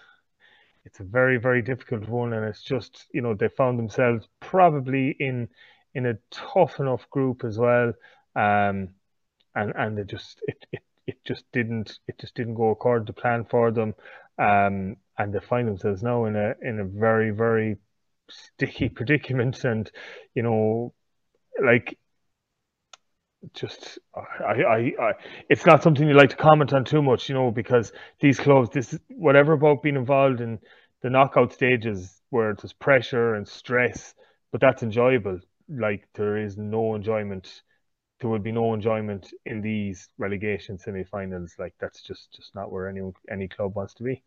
it's 0.84 1.00
a 1.00 1.04
very 1.04 1.38
very 1.38 1.62
difficult 1.62 2.08
one, 2.08 2.32
and 2.32 2.44
it's 2.44 2.62
just 2.62 3.06
you 3.12 3.22
know 3.22 3.34
they 3.34 3.48
found 3.48 3.78
themselves 3.78 4.28
probably 4.40 5.16
in 5.18 5.48
in 5.94 6.06
a 6.06 6.18
tough 6.30 6.80
enough 6.80 7.08
group 7.10 7.44
as 7.44 7.58
well, 7.58 7.92
um, 8.36 8.88
and 9.54 9.72
and 9.76 9.98
it 9.98 10.06
just 10.06 10.40
it, 10.48 10.66
it 10.72 10.82
it 11.06 11.18
just 11.24 11.44
didn't 11.52 11.98
it 12.08 12.18
just 12.18 12.34
didn't 12.34 12.54
go 12.54 12.70
according 12.70 13.06
to 13.06 13.12
plan 13.12 13.44
for 13.44 13.70
them, 13.70 13.94
um, 14.38 14.96
and 15.18 15.32
they 15.32 15.40
find 15.40 15.68
themselves 15.68 16.02
now 16.02 16.24
in 16.24 16.36
a 16.36 16.54
in 16.62 16.80
a 16.80 16.84
very 16.84 17.30
very 17.30 17.76
sticky 18.30 18.88
predicament 18.96 19.64
and 19.64 19.90
you 20.34 20.42
know 20.42 20.94
like 21.62 21.98
just 23.54 23.98
I, 24.14 24.62
I, 24.62 24.76
I 25.00 25.12
it's 25.48 25.66
not 25.66 25.82
something 25.82 26.08
you 26.08 26.14
like 26.14 26.30
to 26.30 26.36
comment 26.36 26.72
on 26.72 26.84
too 26.84 27.02
much 27.02 27.28
you 27.28 27.34
know 27.34 27.50
because 27.50 27.92
these 28.20 28.38
clubs 28.40 28.70
this 28.70 28.98
whatever 29.08 29.52
about 29.52 29.82
being 29.82 29.96
involved 29.96 30.40
in 30.40 30.58
the 31.02 31.10
knockout 31.10 31.52
stages 31.52 32.20
where 32.30 32.54
there's 32.54 32.72
pressure 32.72 33.34
and 33.34 33.46
stress 33.46 34.14
but 34.52 34.60
that's 34.60 34.82
enjoyable. 34.82 35.40
Like 35.68 36.06
there 36.14 36.36
is 36.36 36.56
no 36.56 36.94
enjoyment 36.94 37.62
there 38.20 38.30
would 38.30 38.44
be 38.44 38.52
no 38.52 38.72
enjoyment 38.72 39.32
in 39.46 39.60
these 39.62 40.08
relegation 40.16 40.78
semi-finals. 40.78 41.54
Like 41.58 41.74
that's 41.80 42.02
just 42.02 42.32
just 42.34 42.54
not 42.54 42.70
where 42.70 42.88
any 42.88 43.00
any 43.30 43.48
club 43.48 43.74
wants 43.74 43.94
to 43.94 44.04
be 44.04 44.22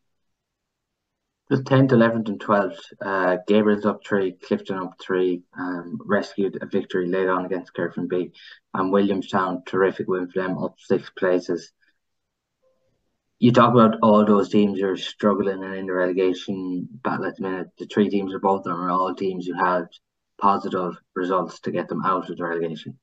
just 1.49 1.63
10th, 1.63 1.91
11th, 1.91 2.27
and 2.29 2.39
12th. 2.39 2.79
Uh, 3.01 3.37
Gabriel's 3.47 3.85
up 3.85 4.01
three, 4.05 4.33
Clifden 4.33 4.81
up 4.81 4.93
three, 4.99 5.43
um, 5.57 5.99
rescued 6.03 6.57
a 6.61 6.65
victory 6.65 7.07
late 7.07 7.29
on 7.29 7.45
against 7.45 7.73
Kirkby. 7.73 8.31
And 8.73 8.91
Williamstown, 8.91 9.63
terrific 9.65 10.07
win 10.07 10.29
for 10.29 10.41
them, 10.41 10.57
up 10.57 10.75
six 10.79 11.09
places. 11.11 11.71
You 13.37 13.51
talk 13.51 13.73
about 13.73 13.99
all 14.01 14.25
those 14.25 14.49
teams 14.49 14.79
who 14.79 14.87
are 14.87 14.97
struggling 14.97 15.63
and 15.63 15.75
in 15.75 15.85
the 15.85 15.93
relegation 15.93 16.87
battle 17.03 17.25
at 17.25 17.35
the 17.35 17.43
minute. 17.43 17.67
The 17.77 17.85
three 17.85 18.09
teams 18.09 18.33
are 18.33 18.39
both 18.39 18.59
of 18.59 18.63
them 18.65 18.81
are 18.81 18.89
all 18.89 19.13
teams 19.13 19.45
who 19.45 19.53
had 19.53 19.87
positive 20.39 20.95
results 21.15 21.59
to 21.61 21.71
get 21.71 21.87
them 21.89 22.03
out 22.03 22.29
of 22.29 22.37
the 22.37 22.43
relegation. 22.43 22.97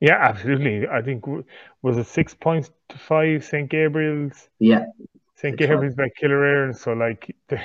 Yeah, 0.00 0.18
absolutely. 0.20 0.88
I 0.88 1.00
think 1.00 1.24
was 1.80 1.96
it 1.96 2.08
six 2.08 2.34
points 2.34 2.72
to 2.88 2.98
five 2.98 3.44
St 3.44 3.70
Gabriel's. 3.70 4.48
Yeah, 4.58 4.86
St. 5.42 5.56
Gabriel's 5.56 5.96
by 5.96 6.08
Killererin, 6.08 6.76
so 6.76 6.92
like 6.92 7.34
the, 7.48 7.60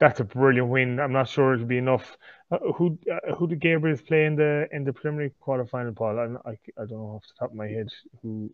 that's 0.00 0.18
a 0.18 0.24
brilliant 0.24 0.68
win. 0.68 0.98
I'm 0.98 1.12
not 1.12 1.28
sure 1.28 1.54
it'll 1.54 1.66
be 1.66 1.78
enough. 1.78 2.16
Uh, 2.50 2.58
who 2.74 2.98
uh, 3.10 3.34
who 3.36 3.46
did 3.46 3.60
Gabriel's 3.60 4.02
play 4.02 4.24
in 4.24 4.34
the 4.34 4.66
in 4.72 4.82
the 4.82 4.92
preliminary 4.92 5.32
quarterfinal, 5.40 5.94
Paul? 5.94 6.18
I, 6.18 6.50
I, 6.50 6.52
I 6.76 6.86
don't 6.86 6.90
know 6.98 7.14
off 7.16 7.22
the 7.22 7.38
top 7.38 7.50
of 7.50 7.56
my 7.56 7.68
head 7.68 7.88
who. 8.20 8.50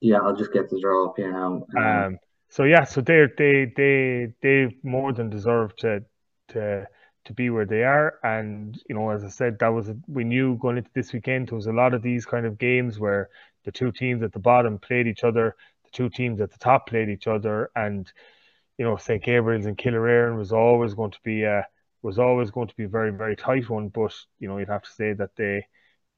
Yeah, 0.00 0.18
I'll 0.18 0.34
just 0.34 0.52
get 0.52 0.70
the 0.70 0.80
draw 0.80 1.10
up 1.10 1.14
here 1.16 1.30
now. 1.30 1.66
Um, 1.76 1.84
um 1.84 2.18
so 2.48 2.64
yeah, 2.64 2.84
so 2.84 3.02
they 3.02 3.26
they 3.36 3.72
they 3.76 4.32
they 4.40 4.76
more 4.82 5.12
than 5.12 5.28
deserve 5.28 5.76
to 5.76 6.02
to 6.48 6.86
to 7.24 7.32
be 7.34 7.50
where 7.50 7.66
they 7.66 7.84
are. 7.84 8.18
And 8.24 8.80
you 8.88 8.94
know, 8.94 9.10
as 9.10 9.22
I 9.22 9.28
said, 9.28 9.58
that 9.58 9.68
was 9.68 9.90
we 10.08 10.24
knew 10.24 10.56
going 10.56 10.78
into 10.78 10.90
this 10.94 11.12
weekend 11.12 11.48
there 11.48 11.56
was 11.56 11.66
a 11.66 11.72
lot 11.72 11.92
of 11.92 12.02
these 12.02 12.24
kind 12.24 12.46
of 12.46 12.58
games 12.58 12.98
where 12.98 13.28
the 13.64 13.72
two 13.72 13.92
teams 13.92 14.22
at 14.22 14.32
the 14.32 14.38
bottom 14.38 14.78
played 14.78 15.06
each 15.06 15.24
other 15.24 15.56
two 15.92 16.08
teams 16.08 16.40
at 16.40 16.50
the 16.50 16.58
top 16.58 16.88
played 16.88 17.08
each 17.08 17.26
other, 17.26 17.70
and 17.76 18.10
you 18.78 18.84
know 18.84 18.96
St 18.96 19.22
Gabriel's 19.22 19.66
and 19.66 19.78
Killererin 19.78 20.36
was 20.36 20.52
always 20.52 20.94
going 20.94 21.12
to 21.12 21.20
be 21.22 21.44
a 21.44 21.66
was 22.02 22.18
always 22.18 22.50
going 22.50 22.68
to 22.68 22.76
be 22.76 22.84
a 22.84 22.88
very 22.88 23.10
very 23.10 23.36
tight 23.36 23.68
one. 23.68 23.88
But 23.88 24.14
you 24.38 24.48
know 24.48 24.58
you'd 24.58 24.68
have 24.68 24.82
to 24.82 24.90
say 24.90 25.12
that 25.14 25.30
they 25.36 25.66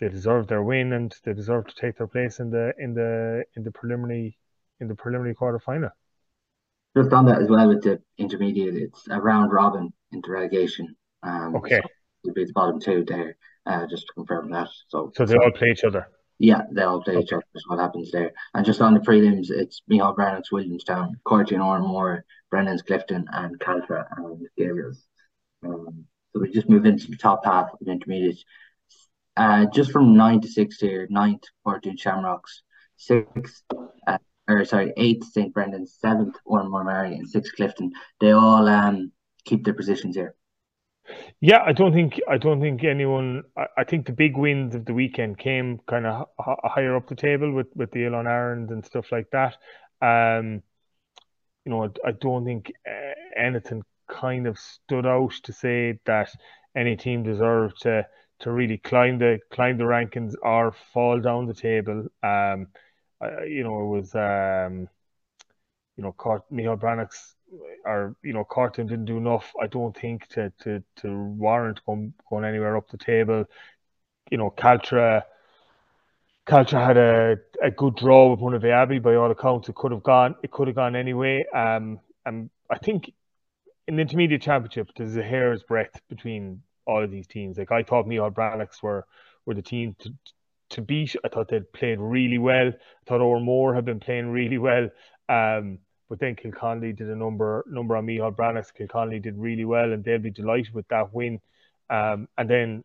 they 0.00 0.08
deserved 0.08 0.48
their 0.48 0.62
win 0.62 0.92
and 0.92 1.14
they 1.24 1.32
deserve 1.32 1.66
to 1.66 1.74
take 1.74 1.98
their 1.98 2.06
place 2.06 2.40
in 2.40 2.50
the 2.50 2.72
in 2.78 2.94
the 2.94 3.44
in 3.56 3.62
the 3.62 3.70
preliminary 3.70 4.36
in 4.80 4.88
the 4.88 4.94
preliminary 4.94 5.34
quarter 5.34 5.58
final. 5.58 5.90
Just 6.96 7.12
on 7.12 7.26
that 7.26 7.42
as 7.42 7.48
well 7.48 7.68
with 7.68 7.82
the 7.82 8.00
intermediate, 8.18 8.76
it's 8.76 9.08
a 9.08 9.20
round 9.20 9.52
robin 9.52 9.92
into 10.12 10.30
relegation. 10.30 10.94
Um, 11.24 11.56
okay. 11.56 11.80
So 11.82 11.88
it'll 12.24 12.34
be 12.34 12.44
the 12.44 12.52
bottom 12.52 12.80
two 12.80 13.04
there, 13.04 13.36
uh, 13.66 13.86
just 13.86 14.06
to 14.06 14.12
confirm 14.12 14.50
that. 14.52 14.68
So, 14.88 15.10
so 15.16 15.24
they 15.24 15.34
all 15.34 15.50
play 15.50 15.70
each 15.72 15.82
other. 15.82 16.06
Yeah, 16.38 16.62
they 16.70 16.82
all 16.82 17.02
play 17.02 17.18
each 17.18 17.32
other. 17.32 17.44
What 17.68 17.78
happens 17.78 18.10
there? 18.10 18.32
And 18.54 18.66
just 18.66 18.80
on 18.80 18.94
the 18.94 19.00
prelims, 19.00 19.50
it's 19.50 19.82
Micheál 19.90 20.16
Breathnach's 20.16 20.50
Williamstown, 20.50 21.20
Cortoon 21.24 21.60
and 21.60 21.62
Oranmore, 21.62 22.22
Brennan's 22.50 22.82
Clifden, 22.82 23.24
and 23.32 23.58
Caltra 23.60 24.06
and 24.16 24.46
Gabriel's. 24.56 25.06
Um, 25.64 26.06
so 26.32 26.40
we 26.40 26.50
just 26.50 26.68
move 26.68 26.86
into 26.86 27.10
the 27.10 27.16
top 27.16 27.44
half 27.44 27.72
of 27.72 27.78
the 27.80 27.90
intermediate. 27.92 28.42
Uh, 29.36 29.66
just 29.66 29.90
from 29.92 30.16
nine 30.16 30.40
to 30.40 30.48
six 30.48 30.78
here, 30.78 31.06
ninth 31.10 31.44
Cortoon 31.64 31.96
Shamrocks, 31.96 32.62
sixth, 32.96 33.62
uh, 34.06 34.18
or 34.48 34.64
sorry, 34.64 34.92
eighth 34.96 35.26
St 35.32 35.52
Brendan's, 35.52 35.96
seventh 36.00 36.36
Oranmore 36.46 36.84
Maree, 36.84 37.14
and 37.14 37.28
sixth 37.28 37.52
Clifden. 37.56 37.90
They 38.20 38.32
all 38.32 38.68
um 38.68 39.12
keep 39.44 39.64
their 39.64 39.74
positions 39.74 40.16
here. 40.16 40.34
Yeah, 41.40 41.62
I 41.64 41.72
don't 41.72 41.92
think 41.92 42.20
I 42.28 42.38
don't 42.38 42.60
think 42.60 42.84
anyone. 42.84 43.44
I, 43.56 43.66
I 43.78 43.84
think 43.84 44.06
the 44.06 44.12
big 44.12 44.36
wins 44.36 44.74
of 44.74 44.84
the 44.84 44.94
weekend 44.94 45.38
came 45.38 45.80
kind 45.86 46.06
of 46.06 46.28
h- 46.40 46.56
higher 46.64 46.96
up 46.96 47.08
the 47.08 47.14
table 47.14 47.52
with 47.52 47.68
with 47.74 47.90
the 47.92 48.06
Elon 48.06 48.26
Aaron 48.26 48.68
and 48.72 48.84
stuff 48.84 49.12
like 49.12 49.30
that. 49.30 49.56
Um, 50.00 50.62
you 51.64 51.70
know, 51.70 51.84
I, 51.84 52.08
I 52.08 52.12
don't 52.12 52.44
think 52.44 52.72
uh, 52.86 53.12
anything 53.36 53.82
kind 54.08 54.46
of 54.46 54.58
stood 54.58 55.06
out 55.06 55.32
to 55.44 55.52
say 55.52 55.98
that 56.06 56.30
any 56.76 56.96
team 56.96 57.22
deserved 57.22 57.80
to 57.82 58.06
to 58.40 58.50
really 58.50 58.78
climb 58.78 59.18
the 59.18 59.38
climb 59.50 59.78
the 59.78 59.84
rankings 59.84 60.34
or 60.42 60.72
fall 60.92 61.20
down 61.20 61.46
the 61.46 61.54
table. 61.54 62.06
Um, 62.22 62.68
you 63.46 63.64
know, 63.64 63.80
it 63.80 63.98
was 64.00 64.14
um, 64.14 64.88
you 65.96 66.02
know, 66.02 66.12
Cort- 66.12 66.50
Micheál 66.52 66.78
Breathnach's 66.78 67.34
or 67.84 68.16
you 68.22 68.32
know, 68.32 68.44
Cortoon 68.44 68.86
didn't 68.86 69.04
do 69.06 69.18
enough. 69.18 69.52
I 69.60 69.66
don't 69.66 69.96
think 69.96 70.26
to 70.28 70.52
to 70.62 70.82
to 70.96 71.16
warrant 71.16 71.84
going 71.86 72.14
going 72.28 72.44
anywhere 72.44 72.76
up 72.76 72.90
the 72.90 72.98
table. 72.98 73.44
You 74.30 74.38
know, 74.38 74.50
Caltra. 74.50 75.24
Caltra 76.46 76.84
had 76.86 76.96
a, 76.98 77.36
a 77.62 77.70
good 77.70 77.96
draw 77.96 78.30
with 78.30 78.40
Monivea 78.40 78.70
Abbey 78.82 78.98
by 78.98 79.14
all 79.14 79.30
accounts. 79.30 79.68
It 79.70 79.74
could 79.76 79.92
have 79.92 80.02
gone. 80.02 80.34
It 80.42 80.50
could 80.50 80.68
have 80.68 80.76
gone 80.76 80.94
anyway. 80.94 81.46
Um, 81.54 82.00
and 82.26 82.50
I 82.70 82.76
think 82.76 83.12
in 83.88 83.96
the 83.96 84.02
intermediate 84.02 84.42
championship, 84.42 84.90
there's 84.96 85.16
a 85.16 85.22
hair's 85.22 85.62
breadth 85.62 86.00
between 86.08 86.62
all 86.86 87.02
of 87.02 87.10
these 87.10 87.26
teams. 87.26 87.58
Like 87.58 87.72
I 87.72 87.82
thought, 87.82 88.06
Micheál 88.06 88.32
Breathnachs 88.32 88.82
were 88.82 89.06
were 89.46 89.54
the 89.54 89.62
team 89.62 89.96
to 90.00 90.12
to 90.70 90.82
beat. 90.82 91.16
I 91.24 91.28
thought 91.28 91.48
they'd 91.48 91.72
played 91.72 92.00
really 92.00 92.38
well. 92.38 92.68
I 92.68 93.04
thought 93.06 93.20
O'Moore 93.20 93.74
had 93.74 93.84
been 93.84 94.00
playing 94.00 94.28
really 94.30 94.58
well. 94.58 94.90
Um, 95.28 95.78
but 96.08 96.18
then 96.18 96.36
Kilconnelly 96.36 96.96
did 96.96 97.08
a 97.08 97.16
number 97.16 97.64
number 97.66 97.96
on 97.96 98.06
Micheál 98.06 98.34
Breathnachs. 98.34 98.72
Kilconnelly 98.78 99.22
did 99.22 99.38
really 99.38 99.64
well, 99.64 99.92
and 99.92 100.04
they'll 100.04 100.18
be 100.18 100.30
delighted 100.30 100.74
with 100.74 100.86
that 100.88 101.12
win. 101.12 101.40
Um, 101.90 102.28
and 102.36 102.48
then 102.48 102.84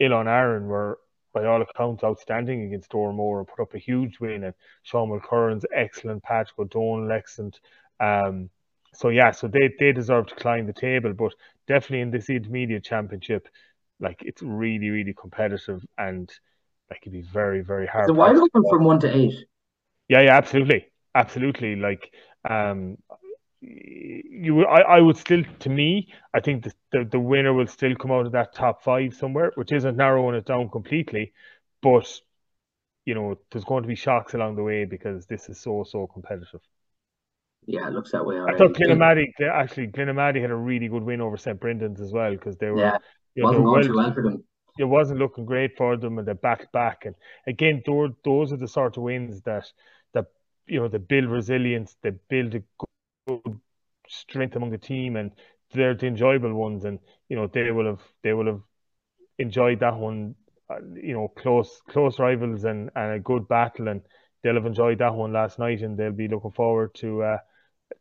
Oileáin 0.00 0.26
Árann 0.26 0.66
were, 0.66 0.98
by 1.32 1.44
all 1.44 1.62
accounts, 1.62 2.04
outstanding 2.04 2.64
against 2.64 2.92
and 2.94 3.48
put 3.48 3.60
up 3.62 3.74
a 3.74 3.78
huge 3.78 4.20
win. 4.20 4.44
And 4.44 4.54
Sean 4.82 5.10
Mulkerran's 5.10 5.66
excellent, 5.74 6.22
Patrick 6.22 6.58
O'Donnell 6.58 7.12
excellent. 7.12 7.60
Um, 8.00 8.50
so 8.94 9.10
yeah, 9.10 9.30
so 9.30 9.46
they 9.46 9.70
they 9.78 9.92
deserve 9.92 10.26
to 10.28 10.34
climb 10.34 10.66
the 10.66 10.72
table, 10.72 11.12
but 11.12 11.34
definitely 11.66 12.00
in 12.00 12.10
this 12.10 12.30
intermediate 12.30 12.84
championship, 12.84 13.48
like 14.00 14.22
it's 14.22 14.42
really 14.42 14.88
really 14.88 15.14
competitive 15.14 15.84
and 15.98 16.30
like 16.90 17.00
it'd 17.02 17.12
be 17.12 17.22
very 17.22 17.60
very 17.60 17.86
hard. 17.86 18.06
So 18.06 18.14
wide 18.14 18.36
open 18.36 18.62
from 18.70 18.84
one 18.84 18.98
to 19.00 19.14
eight. 19.14 19.34
Yeah, 20.08 20.22
yeah, 20.22 20.36
absolutely, 20.36 20.86
absolutely. 21.14 21.76
Like 21.76 22.10
um, 22.48 22.98
you, 23.60 24.64
I, 24.66 24.96
I 24.96 25.00
would 25.00 25.16
still, 25.16 25.42
to 25.60 25.68
me, 25.68 26.08
I 26.34 26.40
think 26.40 26.64
the, 26.64 26.72
the 26.92 27.04
the 27.12 27.20
winner 27.20 27.52
will 27.52 27.66
still 27.66 27.94
come 27.96 28.12
out 28.12 28.26
of 28.26 28.32
that 28.32 28.54
top 28.54 28.82
five 28.82 29.14
somewhere, 29.14 29.52
which 29.54 29.72
isn't 29.72 29.96
narrowing 29.96 30.36
it 30.36 30.44
down 30.44 30.68
completely, 30.68 31.32
but 31.82 32.20
you 33.04 33.14
know, 33.14 33.38
there's 33.50 33.64
going 33.64 33.82
to 33.82 33.88
be 33.88 33.94
shocks 33.94 34.34
along 34.34 34.56
the 34.56 34.62
way 34.62 34.84
because 34.84 35.26
this 35.26 35.48
is 35.48 35.60
so 35.60 35.84
so 35.88 36.06
competitive. 36.06 36.60
Yeah, 37.66 37.88
it 37.88 37.92
looks 37.92 38.12
that 38.12 38.24
way. 38.24 38.36
Already. 38.36 38.54
I 38.54 38.58
thought 38.58 38.76
Glenamaddy 38.76 39.26
actually 39.52 39.88
Glenamaddy 39.88 40.40
had 40.40 40.50
a 40.50 40.56
really 40.56 40.88
good 40.88 41.02
win 41.02 41.20
over 41.20 41.36
St 41.36 41.58
Brendan's 41.58 42.00
as 42.00 42.12
well 42.12 42.30
because 42.32 42.56
they 42.56 42.70
were 42.70 42.78
yeah, 42.78 42.98
you 43.34 43.42
know, 43.42 43.48
wasn't 43.48 43.64
going 43.64 43.74
well, 43.74 43.82
too 43.82 43.96
well 43.96 44.12
for 44.12 44.22
them. 44.22 44.44
It 44.78 44.84
wasn't 44.84 45.18
looking 45.18 45.46
great 45.46 45.76
for 45.76 45.96
them, 45.96 46.18
and 46.18 46.28
they 46.28 46.34
backed 46.34 46.70
back. 46.72 47.06
And 47.06 47.14
again, 47.46 47.82
those 47.86 48.10
those 48.24 48.52
are 48.52 48.58
the 48.58 48.68
sort 48.68 48.96
of 48.96 49.02
wins 49.02 49.40
that 49.42 49.64
that 50.12 50.26
you 50.66 50.80
know 50.80 50.88
they 50.88 50.98
build 50.98 51.26
resilience, 51.30 51.96
they 52.02 52.10
build 52.28 52.54
a 52.54 52.62
good 53.28 53.60
strength 54.08 54.56
among 54.56 54.70
the 54.70 54.78
team, 54.78 55.16
and 55.16 55.32
they're 55.72 55.94
the 55.94 56.06
enjoyable 56.06 56.54
ones. 56.54 56.84
And 56.84 56.98
you 57.28 57.36
know 57.36 57.46
they 57.46 57.70
will 57.70 57.86
have 57.86 58.02
they 58.22 58.32
will 58.34 58.46
have 58.46 58.62
enjoyed 59.38 59.80
that 59.80 59.96
one. 59.96 60.34
Uh, 60.70 60.80
you 60.94 61.14
know, 61.14 61.28
close 61.28 61.80
close 61.88 62.18
rivals 62.18 62.64
and 62.64 62.90
and 62.96 63.12
a 63.14 63.20
good 63.20 63.48
battle, 63.48 63.88
and 63.88 64.02
they'll 64.42 64.54
have 64.54 64.66
enjoyed 64.66 64.98
that 64.98 65.14
one 65.14 65.32
last 65.32 65.58
night, 65.58 65.82
and 65.82 65.98
they'll 65.98 66.12
be 66.12 66.28
looking 66.28 66.52
forward 66.52 66.94
to. 66.96 67.22
Uh, 67.22 67.38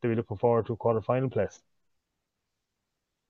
they'll 0.01 0.11
be 0.11 0.15
looking 0.17 0.37
forward 0.37 0.65
to 0.67 0.73
a 0.73 0.77
quarter 0.77 1.01
final 1.01 1.29
place. 1.29 1.61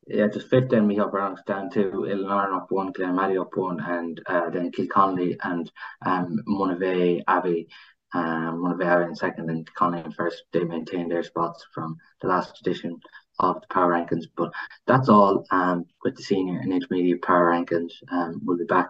Yeah, 0.08 0.28
just 0.28 0.50
fifth 0.50 0.70
then 0.70 0.88
we 0.88 0.96
have 0.98 1.12
Browns 1.12 1.42
down 1.48 1.72
to 1.72 1.92
Oileáin 1.92 2.56
up 2.56 2.68
one, 2.72 2.94
Glenmaddy 2.94 3.42
up 3.42 3.56
one, 3.58 3.80
and 3.80 4.22
uh, 4.28 4.50
then 4.52 4.72
Kilconnelly 4.72 5.38
and 5.44 5.72
um, 6.06 6.40
Monivea 6.48 7.24
Abbey. 7.28 7.68
Um, 8.16 8.64
Monivea 8.64 8.86
Abbey 8.86 9.10
in 9.10 9.16
second 9.16 9.50
and 9.50 9.68
Kilconnelly 9.68 10.06
in 10.06 10.12
first. 10.14 10.44
They 10.54 10.64
maintain 10.64 11.10
their 11.10 11.24
spots 11.24 11.66
from 11.74 11.98
the 12.22 12.30
last 12.30 12.62
edition 12.62 13.00
of 13.40 13.60
the 13.62 13.68
power 13.68 13.92
rankings. 13.92 14.26
But 14.36 14.52
that's 14.88 15.10
all 15.10 15.46
um, 15.52 15.86
with 16.04 16.16
the 16.16 16.24
senior 16.24 16.60
and 16.60 16.72
intermediate 16.72 17.22
power 17.22 17.52
rankings. 17.52 17.92
Um, 18.10 18.42
we'll 18.44 18.58
be 18.58 18.64
back 18.66 18.90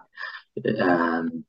um, 0.80 1.44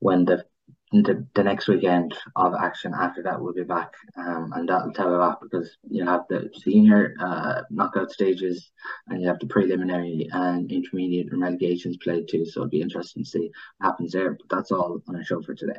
when 0.00 0.24
the 0.24 0.44
the, 0.92 1.26
the 1.34 1.42
next 1.42 1.68
weekend 1.68 2.14
of 2.36 2.52
action 2.54 2.92
after 2.94 3.22
that 3.22 3.40
we'll 3.40 3.54
be 3.54 3.62
back 3.62 3.94
um, 4.18 4.52
and 4.54 4.68
that'll 4.68 4.92
tell 4.92 5.10
lot 5.16 5.40
because 5.40 5.74
you 5.88 6.04
have 6.04 6.24
the 6.28 6.50
senior 6.62 7.14
uh, 7.18 7.62
knockout 7.70 8.10
stages 8.10 8.70
and 9.08 9.22
you 9.22 9.28
have 9.28 9.38
the 9.38 9.46
preliminary 9.46 10.28
and 10.32 10.70
intermediate 10.70 11.32
and 11.32 11.40
relegations 11.40 11.96
played 11.96 12.28
too 12.28 12.44
so 12.44 12.60
it'll 12.60 12.68
be 12.68 12.82
interesting 12.82 13.24
to 13.24 13.30
see 13.30 13.50
what 13.78 13.86
happens 13.86 14.12
there 14.12 14.32
but 14.32 14.48
that's 14.50 14.70
all 14.70 15.00
on 15.08 15.16
our 15.16 15.24
show 15.24 15.40
for 15.40 15.54
today 15.54 15.78